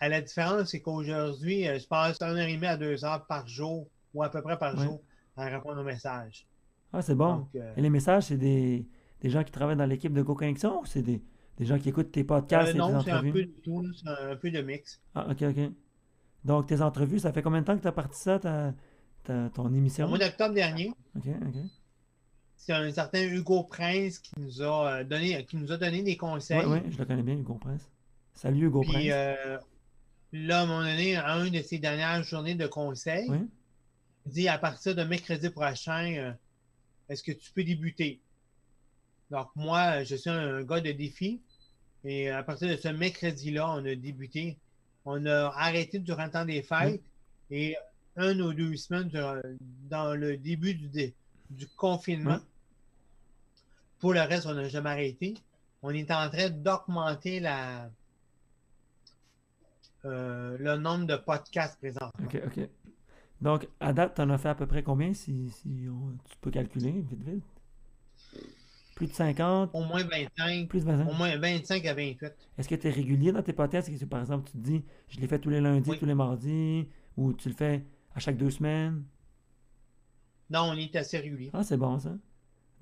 À 0.00 0.08
la 0.10 0.20
différence, 0.20 0.70
c'est 0.70 0.80
qu'aujourd'hui, 0.82 1.66
euh, 1.66 1.78
je 1.78 1.86
passe 1.86 2.20
une 2.20 2.36
heure 2.36 2.46
et 2.46 2.54
demie 2.54 2.66
à 2.66 2.76
deux 2.76 3.04
heures 3.04 3.24
par 3.26 3.46
jour, 3.48 3.88
ou 4.12 4.22
à 4.22 4.30
peu 4.30 4.42
près 4.42 4.58
par 4.58 4.76
Ouais. 4.76 4.84
jour, 4.84 5.02
à 5.36 5.46
répondre 5.46 5.80
aux 5.80 5.84
messages. 5.84 6.46
Ah, 6.92 7.02
c'est 7.02 7.14
bon. 7.14 7.36
Donc, 7.36 7.48
euh, 7.54 7.74
Et 7.76 7.82
les 7.82 7.90
messages, 7.90 8.24
c'est 8.24 8.36
des, 8.38 8.86
des 9.20 9.30
gens 9.30 9.42
qui 9.44 9.52
travaillent 9.52 9.76
dans 9.76 9.86
l'équipe 9.86 10.12
de 10.12 10.22
Go 10.22 10.34
Connexion 10.34 10.80
ou 10.80 10.86
c'est 10.86 11.02
des, 11.02 11.22
des 11.56 11.64
gens 11.64 11.78
qui 11.78 11.88
écoutent 11.88 12.12
tes 12.12 12.24
podcasts 12.24 12.74
euh, 12.74 12.78
et 12.78 12.82
tes 12.82 12.92
non, 12.92 12.98
c'est 13.00 13.10
un 13.10 13.20
entrevues? 13.20 13.32
peu 13.32 13.44
de 13.44 13.52
tout, 13.62 13.92
c'est 13.94 14.08
un 14.08 14.36
peu 14.36 14.50
de 14.50 14.60
mix. 14.62 15.00
Ah, 15.14 15.26
OK, 15.30 15.42
OK. 15.42 15.72
Donc, 16.44 16.66
tes 16.68 16.82
entrevues, 16.82 17.20
ça 17.20 17.32
fait 17.32 17.42
combien 17.42 17.60
de 17.62 17.66
temps 17.66 17.76
que 17.76 17.82
tu 17.82 17.88
as 17.88 17.92
parti 17.92 18.20
ça, 18.20 18.40
ta, 19.24 19.50
ton 19.50 19.64
Au 19.66 19.68
émission? 19.74 20.08
mois 20.08 20.18
d'octobre 20.18 20.54
dernier, 20.54 20.92
OK, 21.16 21.24
OK. 21.26 21.54
c'est 22.56 22.72
un 22.72 22.90
certain 22.92 23.22
Hugo 23.22 23.64
Prince 23.64 24.18
qui 24.18 24.32
nous 24.38 24.62
a 24.62 24.92
euh, 25.00 25.04
donné, 25.04 25.44
qui 25.46 25.56
nous 25.56 25.70
a 25.72 25.76
donné 25.76 26.02
des 26.02 26.16
conseils. 26.16 26.64
Oui, 26.64 26.78
oui, 26.84 26.90
je 26.92 26.98
le 26.98 27.04
connais 27.04 27.22
bien, 27.22 27.34
Hugo 27.34 27.54
Prince. 27.54 27.90
Salut, 28.34 28.66
Hugo 28.66 28.82
Prince. 28.82 29.04
Euh, 29.10 29.58
là, 30.32 30.60
à 30.60 30.62
un 30.62 30.66
moment 30.66 30.80
donné, 30.82 31.16
à 31.16 31.36
une 31.44 31.52
de 31.52 31.62
ses 31.62 31.78
dernières 31.78 32.22
journées 32.22 32.54
de 32.54 32.66
conseil, 32.66 33.28
Oui. 33.28 33.38
il 34.26 34.32
dit 34.32 34.48
à 34.48 34.58
partir 34.58 34.94
de 34.94 35.02
mercredi 35.04 35.50
prochain, 35.50 36.12
euh, 36.16 36.32
est-ce 37.08 37.22
que 37.22 37.32
tu 37.32 37.52
peux 37.52 37.64
débuter? 37.64 38.20
Donc, 39.30 39.48
moi, 39.56 40.04
je 40.04 40.14
suis 40.16 40.30
un 40.30 40.62
gars 40.62 40.80
de 40.80 40.92
défi. 40.92 41.40
Et 42.04 42.28
à 42.30 42.42
partir 42.42 42.68
de 42.68 42.76
ce 42.76 42.88
mercredi-là, 42.88 43.70
on 43.70 43.84
a 43.84 43.94
débuté. 43.94 44.58
On 45.04 45.24
a 45.26 45.52
arrêté 45.56 45.98
durant 46.00 46.24
le 46.24 46.30
temps 46.30 46.44
des 46.44 46.62
fêtes 46.62 47.00
et 47.50 47.76
une 48.16 48.42
ou 48.42 48.52
deux 48.52 48.76
semaines 48.76 49.10
dans 49.88 50.14
le 50.14 50.36
début 50.36 50.74
du, 50.74 50.88
dé- 50.88 51.14
du 51.50 51.66
confinement. 51.68 52.38
Pour 53.98 54.12
le 54.12 54.20
reste, 54.20 54.46
on 54.46 54.54
n'a 54.54 54.68
jamais 54.68 54.90
arrêté. 54.90 55.34
On 55.82 55.90
est 55.90 56.10
en 56.10 56.28
train 56.28 56.50
d'augmenter 56.50 57.40
la, 57.40 57.90
euh, 60.04 60.56
le 60.58 60.76
nombre 60.76 61.06
de 61.06 61.16
podcasts 61.16 61.78
présents. 61.78 62.10
OK, 62.24 62.40
OK. 62.46 62.68
Donc, 63.40 63.68
à 63.80 63.92
date, 63.92 64.14
tu 64.14 64.20
en 64.20 64.30
as 64.30 64.38
fait 64.38 64.48
à 64.50 64.54
peu 64.54 64.66
près 64.66 64.82
combien, 64.82 65.12
si, 65.14 65.50
si 65.50 65.86
on- 65.88 66.16
tu 66.28 66.36
peux 66.40 66.50
calculer, 66.50 66.92
vite, 66.92 67.22
vite? 67.24 67.44
Plus 68.94 69.06
de 69.08 69.12
50? 69.14 69.70
Au 69.72 69.82
moins 69.84 70.04
25, 70.04 70.68
Plus 70.68 70.80
de 70.80 70.90
25? 70.92 71.10
au 71.10 71.14
moins 71.14 71.36
25 71.38 71.84
à 71.86 71.94
28. 71.94 72.32
Est-ce 72.58 72.68
que 72.68 72.74
tu 72.74 72.86
es 72.86 72.90
régulier 72.90 73.32
dans 73.32 73.42
tes 73.42 73.52
podcasts? 73.52 73.88
Est-ce 73.88 74.00
que, 74.00 74.04
par 74.04 74.20
exemple, 74.20 74.44
tu 74.46 74.52
te 74.52 74.58
dis, 74.58 74.84
je 75.08 75.18
l'ai 75.18 75.26
fait 75.26 75.38
tous 75.38 75.50
les 75.50 75.60
lundis, 75.60 75.90
Oui. 75.90 75.98
tous 75.98 76.06
les 76.06 76.14
mardis, 76.14 76.88
ou 77.16 77.32
tu 77.32 77.48
le 77.48 77.54
fais 77.54 77.84
à 78.14 78.20
chaque 78.20 78.36
deux 78.36 78.50
semaines? 78.50 79.04
Non, 80.50 80.70
on 80.70 80.74
est 80.74 80.94
assez 80.96 81.18
régulier. 81.18 81.50
Ah, 81.52 81.62
c'est 81.62 81.76
bon, 81.76 81.98
ça. 81.98 82.14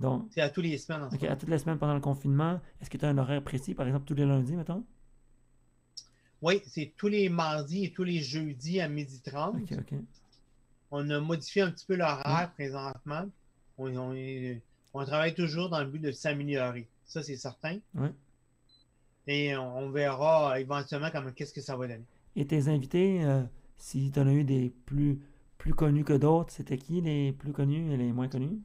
Donc, 0.00 0.28
C'est 0.30 0.40
à 0.40 0.48
tous 0.48 0.60
les 0.62 0.76
semaines. 0.78 1.02
En 1.02 1.08
OK, 1.08 1.22
à 1.24 1.36
toutes 1.36 1.48
les 1.50 1.58
semaines 1.58 1.78
pendant 1.78 1.94
le 1.94 2.00
confinement, 2.00 2.60
est-ce 2.80 2.88
que 2.90 2.96
tu 2.96 3.04
as 3.04 3.08
un 3.08 3.18
horaire 3.18 3.42
précis, 3.42 3.74
par 3.74 3.86
exemple, 3.86 4.06
tous 4.06 4.14
les 4.14 4.24
lundis, 4.24 4.56
mettons? 4.56 4.84
Oui, 6.42 6.62
c'est 6.66 6.94
tous 6.96 7.08
les 7.08 7.28
mardis 7.28 7.84
et 7.84 7.92
tous 7.92 8.02
les 8.04 8.18
jeudis 8.20 8.80
à 8.80 8.88
12h30. 8.88 9.62
OK, 9.62 9.72
OK. 9.78 9.98
On 10.90 11.08
a 11.10 11.20
modifié 11.20 11.62
un 11.62 11.70
petit 11.70 11.84
peu 11.86 11.96
l'horaire 11.96 12.50
présentement. 12.54 13.26
On, 13.76 13.94
on 13.96 14.14
est- 14.14 14.62
on 14.94 15.04
travaille 15.04 15.34
toujours 15.34 15.68
dans 15.68 15.80
le 15.80 15.86
but 15.86 16.00
de 16.00 16.10
s'améliorer. 16.12 16.88
Ça, 17.04 17.22
c'est 17.22 17.36
certain. 17.36 17.78
Ouais. 17.94 18.12
Et 19.26 19.54
on, 19.56 19.78
on 19.78 19.90
verra 19.90 20.58
éventuellement 20.58 21.10
comment 21.12 21.30
qu'est-ce 21.30 21.52
que 21.52 21.60
ça 21.60 21.76
va 21.76 21.86
donner. 21.86 22.04
Et 22.36 22.46
tes 22.46 22.68
invités, 22.68 23.22
euh, 23.22 23.42
si 23.80 24.10
tu 24.12 24.20
en 24.20 24.26
as 24.28 24.32
eu 24.32 24.44
des 24.44 24.70
plus, 24.86 25.20
plus 25.58 25.74
connus 25.74 26.04
que 26.04 26.12
d'autres, 26.12 26.52
c'était 26.52 26.78
qui 26.78 27.00
les 27.00 27.32
plus 27.32 27.52
connus 27.52 27.92
et 27.92 27.96
les 27.96 28.12
moins 28.12 28.28
connus? 28.28 28.60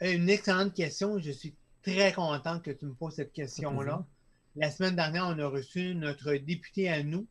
Une 0.00 0.28
excellente 0.28 0.74
question. 0.74 1.18
Je 1.18 1.30
suis 1.30 1.54
très 1.82 2.12
content 2.12 2.60
que 2.60 2.70
tu 2.70 2.86
me 2.86 2.94
poses 2.94 3.14
cette 3.14 3.32
question-là. 3.32 4.06
La 4.56 4.70
semaine 4.70 4.94
dernière, 4.94 5.26
on 5.26 5.38
a 5.38 5.46
reçu 5.46 5.94
notre 5.94 6.34
député 6.34 6.88
à 6.88 7.02
nous, 7.02 7.26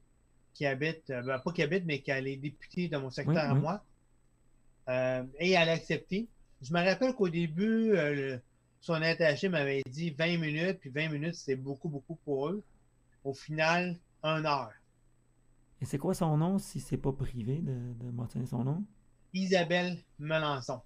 qui 0.53 0.65
habite, 0.65 1.09
euh, 1.09 1.21
ben, 1.21 1.39
pas 1.39 1.51
qui 1.51 1.61
habite, 1.61 1.85
mais 1.85 2.01
qui 2.01 2.11
est 2.11 2.35
député 2.37 2.89
de 2.89 2.97
mon 2.97 3.09
secteur 3.09 3.35
Oui, 3.35 3.49
à 3.49 3.53
oui. 3.53 3.59
moi. 3.61 3.83
Euh, 4.89 5.23
et 5.39 5.51
elle 5.51 5.69
a 5.69 5.73
accepté. 5.73 6.27
Je 6.61 6.73
me 6.73 6.83
rappelle 6.83 7.13
qu'au 7.13 7.29
début, 7.29 7.91
euh, 7.95 8.37
son 8.81 8.95
attaché 8.95 9.49
m'avait 9.49 9.83
dit 9.87 10.11
20 10.11 10.37
minutes, 10.37 10.79
puis 10.79 10.89
20 10.89 11.09
minutes, 11.09 11.35
c'était 11.35 11.55
beaucoup, 11.55 11.89
beaucoup 11.89 12.15
pour 12.25 12.49
eux. 12.49 12.63
Au 13.23 13.33
final, 13.33 13.97
une 14.23 14.45
heure. 14.45 14.71
Et 15.83 15.85
c'est 15.85 15.97
quoi 15.97 16.13
son 16.13 16.37
nom, 16.37 16.59
si 16.59 16.79
c'est 16.79 16.95
pas 16.97 17.11
privé 17.11 17.57
de, 17.59 17.73
de 18.05 18.09
mentionner 18.11 18.45
son 18.45 18.63
nom? 18.63 18.85
Isabelle 19.33 19.97
Melançon. 20.17 20.79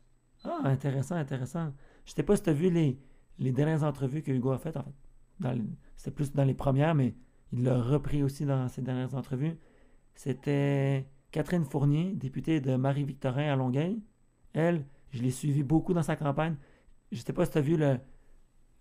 Ah, 0.44 0.62
intéressant, 0.64 1.16
intéressant. 1.16 1.72
Je 2.04 2.14
sais 2.14 2.24
pas 2.24 2.36
si 2.36 2.42
tu 2.42 2.50
as 2.50 2.54
vu 2.54 2.72
les, 2.72 3.00
les 3.38 3.52
dernières 3.52 3.84
entrevues 3.84 4.24
que 4.24 4.32
Hugo 4.32 4.50
a 4.50 4.58
faites. 4.58 4.76
En 4.76 4.84
fait, 4.84 5.62
c'était 5.96 6.10
plus 6.10 6.34
dans 6.34 6.46
les 6.46 6.56
premières, 6.56 6.96
mais 6.96 7.14
il 7.52 7.62
l'a 7.64 7.80
repris 7.80 8.24
aussi 8.24 8.44
dans 8.46 8.68
ses 8.70 8.82
dernières 8.82 9.14
entrevues. 9.14 9.60
C'était 10.16 11.08
Catherine 11.30 11.64
Fournier, 11.64 12.14
députée 12.16 12.60
de 12.60 12.76
Marie-Victorin 12.76 13.54
à 13.54 13.56
Longueuil. 13.56 14.02
Elle, 14.54 14.84
je 15.12 15.22
l'ai 15.22 15.30
suivie 15.30 15.62
beaucoup 15.62 15.94
dans 15.94 16.02
sa 16.02 16.16
campagne. 16.16 16.56
Je 17.12 17.20
sais 17.22 17.34
pas 17.34 17.46
si 17.46 17.52
tu 17.52 17.60
as 17.60 17.62
vu 17.62 17.78
le- 17.78 18.00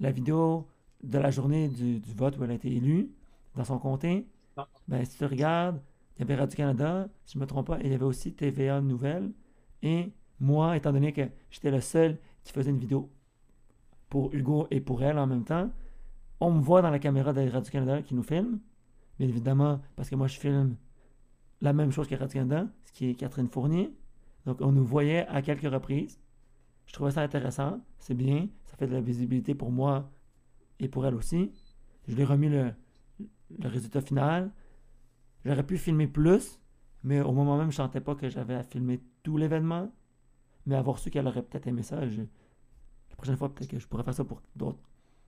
la 0.01 0.11
vidéo 0.13 0.67
de 1.03 1.19
la 1.19 1.31
journée 1.31 1.69
du, 1.69 2.01
du 2.01 2.15
vote 2.15 2.39
où 2.39 2.45
elle 2.45 2.53
a 2.53 2.55
été 2.55 2.75
élue 2.75 3.11
dans 3.55 3.65
son 3.65 3.79
comté. 3.79 4.27
Non. 4.57 4.65
Ben, 4.89 5.05
si 5.05 5.19
tu 5.19 5.27
regardes, 5.27 5.83
il 6.17 6.21
y 6.21 6.23
avait 6.23 6.35
Radio-Canada, 6.35 7.09
si 7.25 7.35
je 7.35 7.39
ne 7.39 7.43
me 7.43 7.47
trompe 7.47 7.67
pas, 7.67 7.79
et 7.81 7.87
il 7.87 7.93
y 7.93 7.95
avait 7.95 8.05
aussi 8.05 8.33
TVA 8.33 8.81
Nouvelles. 8.81 9.31
Et 9.83 10.13
moi, 10.41 10.77
étant 10.77 10.93
donné 10.93 11.13
que 11.13 11.29
j'étais 11.51 11.71
le 11.71 11.81
seul 11.81 12.19
qui 12.43 12.53
faisait 12.53 12.71
une 12.71 12.79
vidéo 12.79 13.11
pour 14.09 14.33
Hugo 14.33 14.67
et 14.71 14.81
pour 14.81 15.03
elle 15.03 15.19
en 15.19 15.27
même 15.27 15.45
temps, 15.45 15.71
on 16.41 16.53
me 16.53 16.61
voit 16.61 16.83
dans 16.83 16.91
la 16.91 16.99
caméra 16.99 17.33
de 17.33 17.49
Radio-Canada 17.49 18.03
qui 18.03 18.15
nous 18.15 18.23
filme. 18.23 18.61
Bien 19.19 19.29
évidemment, 19.29 19.81
parce 19.95 20.09
que 20.09 20.15
moi, 20.15 20.27
je 20.27 20.39
filme 20.39 20.77
la 21.61 21.73
même 21.73 21.91
chose 21.91 22.07
que 22.07 22.15
Radio-Canada, 22.15 22.67
ce 22.85 22.93
qui 22.93 23.11
est 23.11 23.15
Catherine 23.15 23.49
Fournier. 23.49 23.93
Donc, 24.47 24.61
on 24.61 24.73
nous 24.73 24.85
voyait 24.85 25.27
à 25.29 25.43
quelques 25.43 25.71
reprises. 25.71 26.19
Je 26.87 26.93
trouvais 26.93 27.11
ça 27.11 27.23
intéressant. 27.23 27.81
C'est 27.99 28.15
bien. 28.15 28.49
Ça 28.67 28.77
fait 28.77 28.87
de 28.87 28.93
la 28.93 29.01
visibilité 29.01 29.55
pour 29.55 29.71
moi 29.71 30.11
et 30.79 30.89
pour 30.89 31.07
elle 31.07 31.15
aussi. 31.15 31.51
Je 32.07 32.15
lui 32.15 32.23
ai 32.23 32.25
remis 32.25 32.49
le, 32.49 32.73
le 33.59 33.69
résultat 33.69 34.01
final. 34.01 34.51
J'aurais 35.47 35.63
pu 35.65 35.79
filmer 35.79 36.09
plus, 36.09 36.61
mais 37.05 37.21
au 37.21 37.31
moment 37.31 37.57
même, 37.57 37.71
je 37.71 37.77
sentais 37.77 38.01
pas 38.01 38.17
que 38.17 38.29
j'avais 38.29 38.55
à 38.55 38.65
filmer 38.65 39.01
tout 39.23 39.37
l'événement. 39.37 39.93
Mais 40.67 40.75
avoir 40.75 40.99
su 40.99 41.09
qu'elle 41.11 41.29
aurait 41.29 41.45
peut-être 41.45 41.69
aimé 41.69 41.85
ça, 41.85 42.01
la 42.05 43.17
prochaine 43.17 43.37
fois, 43.37 43.55
peut-être 43.55 43.71
que 43.71 43.79
je 43.79 43.87
pourrais 43.87 44.03
faire 44.03 44.13
ça 44.15 44.25
pour 44.25 44.43
d'autres 44.57 44.81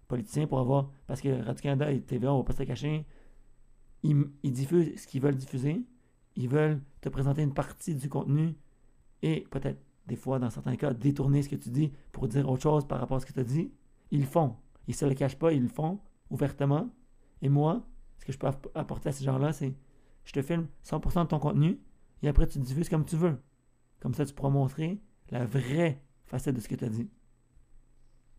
politiciens 0.08 0.48
pour 0.48 0.58
avoir. 0.58 0.90
Parce 1.06 1.20
que 1.20 1.28
Radio-Canada 1.28 1.92
et 1.92 2.00
TVA, 2.00 2.32
on 2.34 2.38
va 2.38 2.42
pas 2.44 2.52
se 2.52 2.64
cacher, 2.64 3.06
ils, 4.02 4.26
diffusent 4.42 5.00
ce 5.00 5.06
qu'ils 5.06 5.22
veulent 5.22 5.36
diffuser. 5.36 5.84
Ils 6.34 6.48
veulent 6.48 6.82
te 7.00 7.08
présenter 7.08 7.42
une 7.42 7.54
partie 7.54 7.94
du 7.94 8.08
contenu 8.08 8.56
et 9.22 9.46
peut-être, 9.50 9.80
des 10.06 10.16
fois, 10.16 10.40
dans 10.40 10.50
certains 10.50 10.74
cas, 10.74 10.92
détourner 10.92 11.42
ce 11.42 11.48
que 11.48 11.56
tu 11.56 11.70
dis 11.70 11.92
pour 12.10 12.26
dire 12.26 12.48
autre 12.50 12.62
chose 12.62 12.88
par 12.88 12.98
rapport 12.98 13.18
à 13.18 13.20
ce 13.20 13.26
que 13.26 13.32
tu 13.32 13.40
as 13.40 13.44
dit. 13.44 13.70
Ils 14.10 14.20
le 14.20 14.26
font. 14.26 14.56
Ils 14.88 14.94
se 14.96 15.04
le 15.04 15.14
cachent 15.14 15.38
pas, 15.38 15.52
ils 15.52 15.62
le 15.62 15.68
font 15.68 16.00
ouvertement. 16.28 16.90
Et 17.40 17.48
moi, 17.48 17.86
ce 18.18 18.24
que 18.24 18.32
je 18.32 18.38
peux 18.38 18.48
app- 18.48 18.68
apporter 18.74 19.10
à 19.10 19.12
ces 19.12 19.24
gens-là, 19.24 19.52
c'est 19.52 19.74
je 20.28 20.34
te 20.34 20.42
filme 20.42 20.66
100% 20.84 21.22
de 21.22 21.28
ton 21.28 21.38
contenu 21.38 21.80
et 22.22 22.28
après 22.28 22.46
tu 22.46 22.58
diffuses 22.58 22.90
comme 22.90 23.06
tu 23.06 23.16
veux. 23.16 23.40
Comme 23.98 24.12
ça, 24.12 24.26
tu 24.26 24.34
pourras 24.34 24.50
montrer 24.50 25.00
la 25.30 25.46
vraie 25.46 26.02
facette 26.26 26.54
de 26.54 26.60
ce 26.60 26.68
que 26.68 26.74
tu 26.74 26.84
as 26.84 26.90
dit. 26.90 27.08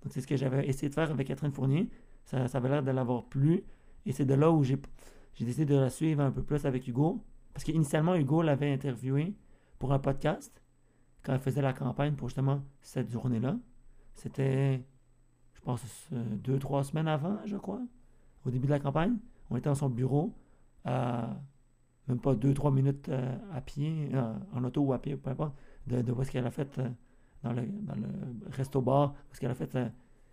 Donc, 0.04 0.14
c'est 0.14 0.22
ce 0.22 0.28
que 0.28 0.38
j'avais 0.38 0.68
essayé 0.68 0.88
de 0.90 0.94
faire 0.94 1.10
avec 1.10 1.28
Catherine 1.28 1.52
Fournier. 1.52 1.90
Ça, 2.26 2.48
ça 2.48 2.60
avait 2.60 2.70
l'air 2.70 2.84
de 2.84 2.92
l'avoir 2.92 3.26
plu. 3.26 3.64
Et 4.06 4.12
c'est 4.12 4.26
de 4.26 4.36
là 4.36 4.52
où 4.52 4.64
j'ai 4.64 4.78
décidé 5.40 5.66
de 5.66 5.76
la 5.76 5.90
suivre 5.90 6.22
un 6.22 6.32
peu 6.32 6.44
plus 6.44 6.64
avec 6.68 6.88
Hugo. 6.88 7.26
Parce 7.54 7.64
qu'initialement, 7.64 8.14
Hugo 8.14 8.44
l'avait 8.44 8.72
interviewé 8.72 9.36
pour 9.80 9.92
un 9.92 9.98
podcast 10.00 10.62
quand 11.24 11.34
elle 11.34 11.40
faisait 11.40 11.64
la 11.64 11.74
campagne 11.74 12.14
pour 12.14 12.30
justement 12.30 12.62
cette 12.84 13.10
journée-là. 13.10 13.58
C'était, 14.14 14.86
je 15.56 15.62
pense, 15.62 15.84
euh, 16.14 16.24
deux, 16.36 16.60
trois 16.60 16.84
semaines 16.84 17.08
avant, 17.08 17.40
je 17.46 17.58
crois, 17.58 17.82
au 18.46 18.52
début 18.52 18.68
de 18.68 18.74
la 18.74 18.80
campagne. 18.80 19.18
On 19.50 19.58
était 19.58 19.70
dans 19.70 19.76
son 19.76 19.90
bureau, 19.90 20.36
à 20.86 21.36
même 22.10 22.20
pas 22.20 22.36
deux, 22.36 22.54
trois 22.54 22.72
minutes 22.72 23.10
euh, 23.10 23.38
à 23.54 23.62
pied, 23.62 24.10
euh, 24.14 24.34
en 24.54 24.64
auto 24.64 24.82
ou 24.82 24.94
à 24.94 25.00
pied, 25.00 25.16
peu 25.16 25.30
importe, 25.30 25.54
de, 25.88 26.02
de 26.02 26.12
où 26.12 26.22
est-ce 26.22 26.32
qu'elle 26.32 26.46
a 26.46 26.52
fait 26.52 26.78
euh, 26.80 26.90
dans, 27.44 27.54
le, 27.54 27.66
dans 27.66 27.96
le 27.96 28.08
resto-bar, 28.52 29.12
où 29.12 29.32
est-ce 29.32 29.40
qu'elle 29.40 29.52
a 29.52 29.56
fait 29.56 29.78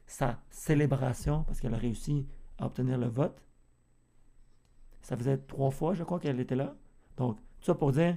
sa 0.07 0.41
célébration, 0.51 1.45
parce 1.45 1.61
qu'elle 1.61 1.75
a 1.75 1.79
réussi 1.79 2.27
à 2.59 2.67
obtenir 2.67 2.99
le 2.99 3.07
vote. 3.07 3.43
Ça 5.03 5.17
faisait 5.17 5.39
trois 5.39 5.71
fois, 5.71 5.95
je 5.95 6.03
crois, 6.03 6.19
qu'elle 6.19 6.41
était 6.41 6.57
là. 6.57 6.75
Donc, 7.17 7.37
tout 7.61 7.67
ça 7.67 7.75
pour 7.75 7.93
dire, 7.93 8.17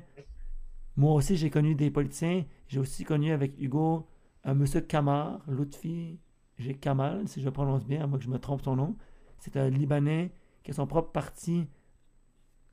moi 0.95 1.13
aussi, 1.13 1.35
j'ai 1.35 1.49
connu 1.49 1.75
des 1.75 1.91
politiciens. 1.91 2.45
J'ai 2.67 2.79
aussi 2.79 3.03
connu 3.03 3.31
avec 3.31 3.59
Hugo 3.59 4.07
un 4.43 4.53
monsieur 4.53 4.81
Kamar, 4.81 5.41
Lutfi 5.47 6.19
j'ai 6.59 6.75
Kamal, 6.75 7.27
si 7.27 7.41
je 7.41 7.49
prononce 7.49 7.85
bien, 7.85 8.03
à 8.03 8.07
moins 8.07 8.19
que 8.19 8.25
je 8.25 8.29
me 8.29 8.37
trompe 8.37 8.61
son 8.61 8.75
nom. 8.75 8.95
C'est 9.39 9.55
un 9.55 9.69
Libanais 9.69 10.31
qui 10.63 10.71
a 10.71 10.73
son 10.73 10.85
propre 10.85 11.11
parti 11.11 11.67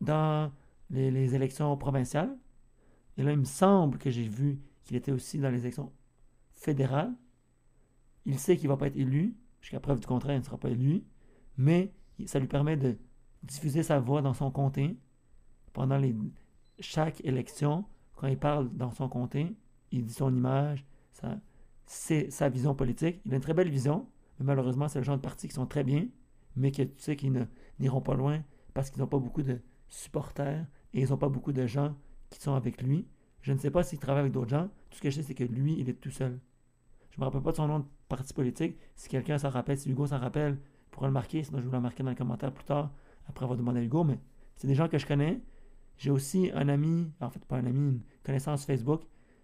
dans 0.01 0.51
les, 0.91 1.35
élections 1.35 1.77
provinciales. 1.77 2.37
Et 3.17 3.23
là, 3.23 3.33
il 3.33 3.39
me 3.39 3.45
semble 3.45 3.99
que 3.99 4.11
j'ai 4.11 4.29
vu 4.29 4.61
qu'il 4.85 4.97
était 4.97 5.13
aussi 5.13 5.39
dans 5.39 5.51
les 5.51 5.61
élections 5.61 5.93
fédérales. 6.53 7.15
Il 8.25 8.39
sait 8.39 8.57
qu'il 8.57 8.69
ne 8.69 8.75
va 8.75 8.77
pas 8.77 8.89
être 8.89 8.97
élu. 8.97 9.37
Jusqu'à 9.61 9.81
preuve 9.81 10.01
du 10.01 10.07
contraire, 10.07 10.37
il 10.37 10.41
ne 10.41 10.45
sera 10.45 10.59
pas 10.59 10.71
élu. 10.71 11.05
Mais 11.57 11.93
ça 12.27 12.39
lui 12.39 12.47
permet 12.47 12.77
de 12.77 12.97
diffuser 13.43 13.83
sa 13.83 13.99
voix 13.99 14.23
dans 14.23 14.35
son 14.35 14.51
comté 14.51 14.99
pendant 15.73 15.99
les, 15.99 16.15
chaque 16.81 17.25
élection. 17.25 17.85
Quand 18.17 18.27
il 18.29 18.39
parle 18.39 18.71
dans 18.77 18.91
son 18.91 19.09
comté, 19.09 19.55
il 19.93 20.05
dit 20.05 20.13
son 20.13 20.35
image, 20.35 20.85
sa, 21.13 21.39
sa 21.87 22.49
vision 22.49 22.75
politique. 22.75 23.21
Il 23.25 23.33
a 23.33 23.37
une 23.37 23.43
très 23.43 23.55
belle 23.55 23.71
vision, 23.71 24.07
mais 24.39 24.47
malheureusement, 24.47 24.89
c'est 24.89 24.99
le 24.99 25.05
genre 25.05 25.17
de 25.17 25.23
partis 25.23 25.49
qui 25.49 25.55
sont 25.55 25.67
très 25.67 25.85
bien, 25.85 26.07
mais 26.57 26.71
que 26.71 26.83
tu 26.83 26.93
sais 26.99 27.17
qu'ils 27.17 27.47
n'iront 27.79 28.01
pas 28.01 28.15
loin 28.15 28.43
parce 28.75 28.91
qu'ils 28.91 29.01
n'ont 29.01 29.09
pas 29.09 29.19
beaucoup 29.19 29.43
de 29.43 29.61
supporters 29.89 30.67
et 30.93 31.01
ils 31.01 31.11
n'ont 31.11 31.17
pas 31.17 31.29
beaucoup 31.29 31.53
de 31.53 31.67
gens 31.67 31.95
qui 32.31 32.41
sont 32.41 32.55
avec 32.55 32.83
lui. 32.83 33.07
Je 33.43 33.53
ne 33.53 33.59
sais 33.59 33.71
pas 33.71 33.83
s'il 33.83 33.99
travaille 33.99 34.23
avec 34.23 34.33
d'autres 34.33 34.51
gens. 34.51 34.69
Tout 34.91 34.97
ce 34.97 35.03
que 35.03 35.11
je 35.11 35.17
sais, 35.17 35.23
c'est 35.23 35.35
que 35.35 35.45
lui, 35.45 35.77
il 35.79 35.89
est 35.89 36.01
tout 36.01 36.11
seul. 36.11 36.41
Je 37.11 37.21
me 37.21 37.25
rappelle 37.25 37.43
pas 37.43 37.53
de 37.53 37.57
son 37.57 37.69
nom 37.69 37.79
de 37.81 37.85
parti 38.09 38.35
politique. 38.35 38.77
Si 38.95 39.09
quelqu'un 39.09 39.39
s'en 39.39 39.51
rappelle, 39.51 39.79
si 39.79 39.91
Hugo 39.91 40.07
s'en 40.07 40.19
rappelle, 40.19 40.59
il 40.61 40.91
pourra 40.91 41.07
le 41.07 41.13
marquer. 41.13 41.43
Sinon, 41.43 41.61
je 41.61 41.69
vais 41.69 41.77
le 41.77 41.81
marquer 41.81 42.03
dans 42.03 42.11
les 42.11 42.17
commentaires 42.17 42.53
plus 42.53 42.65
tard, 42.65 42.93
après 43.29 43.45
avoir 43.45 43.57
demandé 43.57 43.81
à 43.81 43.83
Hugo. 43.83 44.05
Mais 44.05 44.19
c'est 44.57 44.67
des 44.67 44.75
gens 44.75 44.89
que 44.89 44.99
je 44.99 45.07
connais. 45.07 45.41
J'ai 45.97 46.11
aussi 46.11 46.51
un 46.55 46.69
ami, 46.69 47.11
en 47.21 47.31
fait, 47.31 47.45
pas 47.45 47.57
un 47.57 47.67
ami, 47.67 47.79
une 47.79 48.01
connaissance 48.23 48.67
Facebook 48.67 49.03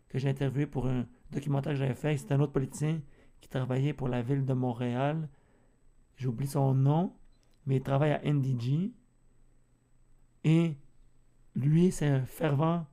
que 0.08 0.18
j'ai 0.18 0.28
interviewé 0.28 0.66
pour 0.66 0.86
un 0.86 1.06
documentaire 1.30 1.72
que 1.72 1.78
j'avais 1.78 1.94
fait. 1.94 2.16
C'était 2.16 2.34
un 2.34 2.40
autre 2.40 2.52
politicien 2.52 3.00
qui 3.40 3.48
travaillait 3.48 3.94
pour 3.94 4.08
la 4.08 4.20
ville 4.20 4.44
de 4.44 4.52
Montréal. 4.52 5.28
J'oublie 6.16 6.46
son 6.46 6.74
nom, 6.74 7.14
mais 7.64 7.76
il 7.76 7.82
travaille 7.82 8.12
à 8.12 8.20
NDG. 8.22 8.92
Et 10.44 10.76
lui, 11.54 11.92
c'est 11.92 12.06
un 12.06 12.24
fervent 12.24 12.86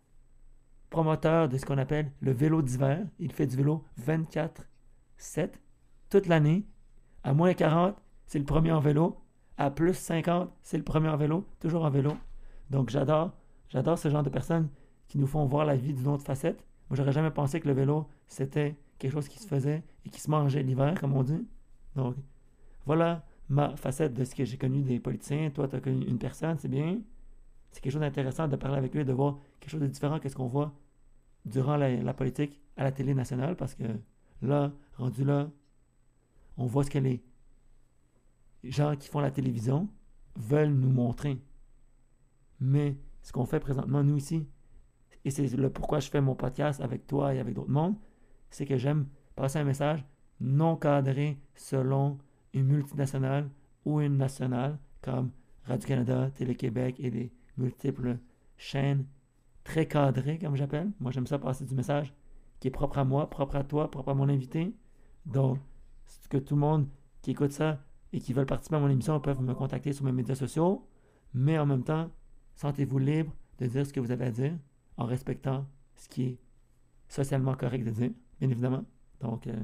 promoteur 0.90 1.50
de 1.50 1.58
ce 1.58 1.66
qu'on 1.66 1.78
appelle 1.78 2.12
le 2.22 2.32
vélo 2.32 2.62
d'hiver. 2.62 3.06
Il 3.20 3.32
fait 3.32 3.48
du 3.48 3.56
vélo 3.56 3.84
24-7 4.02 5.52
toute 6.10 6.28
l'année. 6.28 6.66
À 7.24 7.34
moins 7.34 7.54
40, 7.54 7.96
c'est 8.28 8.40
le 8.40 8.46
premier 8.46 8.72
en 8.72 8.80
vélo. 8.80 9.22
À 9.58 9.72
plus 9.72 9.94
50, 9.94 10.52
c'est 10.62 10.78
le 10.78 10.84
premier 10.84 11.10
en 11.10 11.18
vélo, 11.18 11.46
toujours 11.60 11.84
en 11.84 11.90
vélo. 11.90 12.14
Donc 12.70 12.90
j'adore, 12.90 13.32
j'adore 13.70 13.98
ce 13.98 14.10
genre 14.10 14.24
de 14.24 14.30
personnes 14.30 14.70
qui 15.08 15.18
nous 15.18 15.28
font 15.28 15.46
voir 15.46 15.66
la 15.66 15.76
vie 15.76 15.94
d'une 15.94 16.08
autre 16.08 16.24
facette. 16.24 16.64
Moi, 16.90 16.96
j'aurais 16.96 17.12
jamais 17.12 17.32
pensé 17.32 17.60
que 17.60 17.68
le 17.68 17.74
vélo, 17.74 18.08
c'était 18.28 18.76
quelque 18.98 19.12
chose 19.12 19.28
qui 19.28 19.40
se 19.40 19.48
faisait 19.48 19.84
et 20.06 20.10
qui 20.10 20.22
se 20.22 20.30
mangeait 20.30 20.64
l'hiver, 20.64 20.96
comme 21.00 21.14
on 21.14 21.24
dit. 21.24 21.48
Donc, 21.96 22.16
voilà 22.86 23.26
ma 23.50 23.76
facette 23.76 24.14
de 24.14 24.24
ce 24.24 24.36
que 24.36 24.46
j'ai 24.46 24.58
connu 24.58 24.82
des 24.82 25.00
politiciens. 25.00 25.50
Toi, 25.50 25.68
tu 25.68 25.76
as 25.76 25.82
connu 25.82 26.06
une 26.06 26.20
personne, 26.20 26.58
c'est 26.58 26.68
bien. 26.68 27.00
C'est 27.72 27.82
quelque 27.82 27.94
chose 27.94 28.02
d'intéressant 28.02 28.48
de 28.48 28.56
parler 28.56 28.78
avec 28.78 28.96
eux, 28.96 29.04
de 29.04 29.14
voir 29.14 29.38
quelque 29.60 29.72
chose 29.72 29.82
de 29.82 29.88
différent 29.88 30.20
que 30.20 30.30
ce 30.30 30.36
qu'on 30.36 30.48
voit 30.48 30.74
durant 31.46 31.78
la, 31.78 31.96
la 31.96 32.14
politique 32.14 32.60
à 32.78 32.84
la 32.84 32.92
télé 32.92 33.14
nationale, 33.14 33.56
parce 33.56 33.76
que 33.76 33.84
là, 34.42 34.72
rendu 34.98 35.24
là, 35.24 35.50
on 36.58 36.66
voit 36.66 36.84
ce 36.84 36.90
que 36.90 37.00
les 37.00 37.24
gens 38.64 38.96
qui 38.96 39.08
font 39.08 39.20
la 39.20 39.32
télévision 39.32 39.90
veulent 40.36 40.74
nous 40.74 40.92
montrer. 40.92 41.42
Mais 42.60 42.98
ce 43.22 43.32
qu'on 43.32 43.46
fait 43.46 43.60
présentement, 43.60 44.04
nous 44.04 44.18
ici, 44.18 44.48
et 45.26 45.32
c'est 45.32 45.48
le 45.56 45.70
pourquoi 45.70 46.00
je 46.00 46.10
fais 46.10 46.22
mon 46.22 46.36
podcast 46.36 46.82
avec 46.82 47.08
toi 47.08 47.34
et 47.34 47.40
avec 47.40 47.54
d'autres 47.54 47.70
mondes, 47.70 47.96
c'est 48.50 48.66
que 48.66 48.78
j'aime 48.78 49.08
passer 49.36 49.60
un 49.60 49.64
message 49.64 50.06
non 50.40 50.76
cadré 50.76 51.40
selon 51.56 52.18
une 52.54 52.68
multinationale 52.68 53.50
ou 53.86 54.02
une 54.02 54.18
nationale 54.18 54.80
comme 55.02 55.32
Radio-Canada, 55.66 56.32
Télé-Québec 56.32 56.96
et 57.00 57.12
des 57.12 57.32
multiples 57.60 58.17
chaînes 58.58 59.06
très 59.63 59.88
cadrées, 59.88 60.39
comme 60.39 60.56
j'appelle. 60.56 60.91
Moi, 61.00 61.12
j'aime 61.12 61.28
ça 61.28 61.39
passer 61.39 61.65
du 61.65 61.76
message 61.76 62.13
qui 62.60 62.67
est 62.67 62.72
propre 62.72 62.98
à 62.98 63.06
moi, 63.06 63.30
propre 63.30 63.56
à 63.56 63.63
toi, 63.63 63.89
propre 63.89 64.10
à 64.10 64.13
mon 64.13 64.30
invité. 64.30 64.74
Donc, 65.26 65.60
que 66.30 66.38
tout 66.38 66.56
le 66.56 66.62
monde 66.62 66.88
qui 67.22 67.32
écoute 67.32 67.52
ça 67.52 67.84
et 68.13 68.19
qui 68.19 68.34
veulent 68.34 68.45
participer 68.45 68.78
à 68.78 68.80
mon 68.80 68.89
émission 68.89 69.19
peuvent 69.19 69.41
me 69.41 69.54
contacter 69.54 69.93
sur 69.93 70.06
mes 70.06 70.12
médias 70.12 70.36
sociaux, 70.36 70.88
mais 71.34 71.60
en 71.60 71.65
même 71.65 71.84
temps, 71.84 72.10
sentez-vous 72.56 73.00
libre 73.00 73.34
de 73.58 73.67
dire 73.67 73.86
ce 73.86 73.91
que 73.91 74.00
vous 74.00 74.12
avez 74.12 74.26
à 74.26 74.32
dire 74.32 74.58
en 74.98 75.06
respectant 75.06 75.65
ce 75.95 76.08
qui 76.08 76.24
est 76.24 76.39
socialement 77.08 77.56
correct 77.56 77.84
de 77.84 77.91
dire, 77.91 78.12
bien 78.39 78.50
évidemment. 78.50 78.86
Donc, 79.19 79.48
euh, 79.48 79.56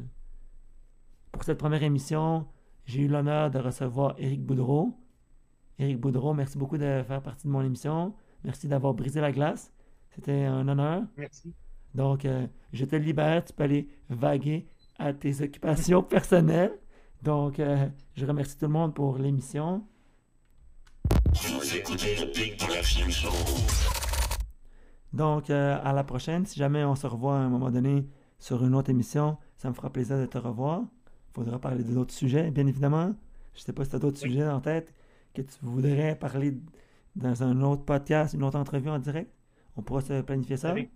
pour 1.31 1.43
cette 1.43 1.57
première 1.57 1.83
émission, 1.83 2.47
j'ai 2.85 3.03
eu 3.03 3.07
l'honneur 3.07 3.51
de 3.51 3.59
recevoir 3.59 4.15
Éric 4.17 4.43
Boudreau. 4.45 4.99
Éric 5.79 5.99
Boudreau, 5.99 6.33
merci 6.33 6.57
beaucoup 6.57 6.77
de 6.77 7.03
faire 7.05 7.21
partie 7.21 7.47
de 7.47 7.51
mon 7.51 7.61
émission. 7.61 8.13
Merci 8.43 8.67
d'avoir 8.67 8.93
brisé 8.93 9.19
la 9.21 9.31
glace. 9.31 9.71
C'était 10.11 10.45
un 10.45 10.67
honneur. 10.67 11.03
Merci. 11.17 11.53
Donc, 11.93 12.25
euh, 12.25 12.47
je 12.71 12.85
te 12.85 12.95
libère. 12.95 13.43
Tu 13.43 13.53
peux 13.53 13.63
aller 13.63 13.89
vaguer 14.09 14.67
à 14.97 15.13
tes 15.13 15.41
occupations 15.41 16.03
personnelles. 16.15 16.77
Donc, 17.23 17.59
euh, 17.59 17.87
je 18.15 18.25
remercie 18.25 18.57
tout 18.57 18.65
le 18.65 18.71
monde 18.71 18.93
pour 18.93 19.17
l'émission. 19.17 19.83
Donc, 25.13 25.49
euh, 25.49 25.77
à 25.83 25.93
la 25.93 26.03
prochaine. 26.03 26.45
Si 26.45 26.59
jamais 26.59 26.83
on 26.83 26.95
se 26.95 27.07
revoit 27.07 27.35
à 27.35 27.39
un 27.39 27.49
moment 27.49 27.71
donné 27.71 28.07
sur 28.39 28.63
une 28.65 28.75
autre 28.75 28.89
émission, 28.89 29.37
ça 29.57 29.69
me 29.69 29.73
fera 29.73 29.89
plaisir 29.89 30.17
de 30.17 30.25
te 30.25 30.37
revoir. 30.37 30.81
Il 30.81 31.33
faudra 31.33 31.59
parler 31.59 31.83
d'autres 31.83 32.13
sujets, 32.13 32.51
bien 32.51 32.67
évidemment. 32.67 33.13
Je 33.53 33.61
sais 33.61 33.73
pas 33.73 33.83
si 33.83 33.89
tu 33.89 33.95
as 33.95 33.99
d'autres 33.99 34.19
Oui. 34.23 34.29
sujets 34.29 34.47
en 34.47 34.59
tête 34.61 34.93
que 35.35 35.41
tu 35.43 35.55
voudrais 35.61 36.17
parler 36.17 36.57
dans 37.15 37.43
un 37.43 37.61
autre 37.61 37.85
podcast, 37.85 38.33
une 38.33 38.43
autre 38.43 38.57
entrevue 38.57 38.89
en 38.89 38.99
direct? 38.99 39.31
On 39.75 39.83
pourra 39.83 40.01
se 40.01 40.21
planifier 40.21 40.57
ça? 40.57 40.69
Avec, 40.71 40.89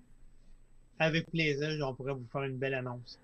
avec 1.00 1.30
plaisir, 1.30 1.70
on 1.88 1.94
pourrait 1.96 2.14
vous 2.14 2.28
faire 2.32 2.44
une 2.44 2.58
belle 2.58 2.74
annonce. 2.76 3.20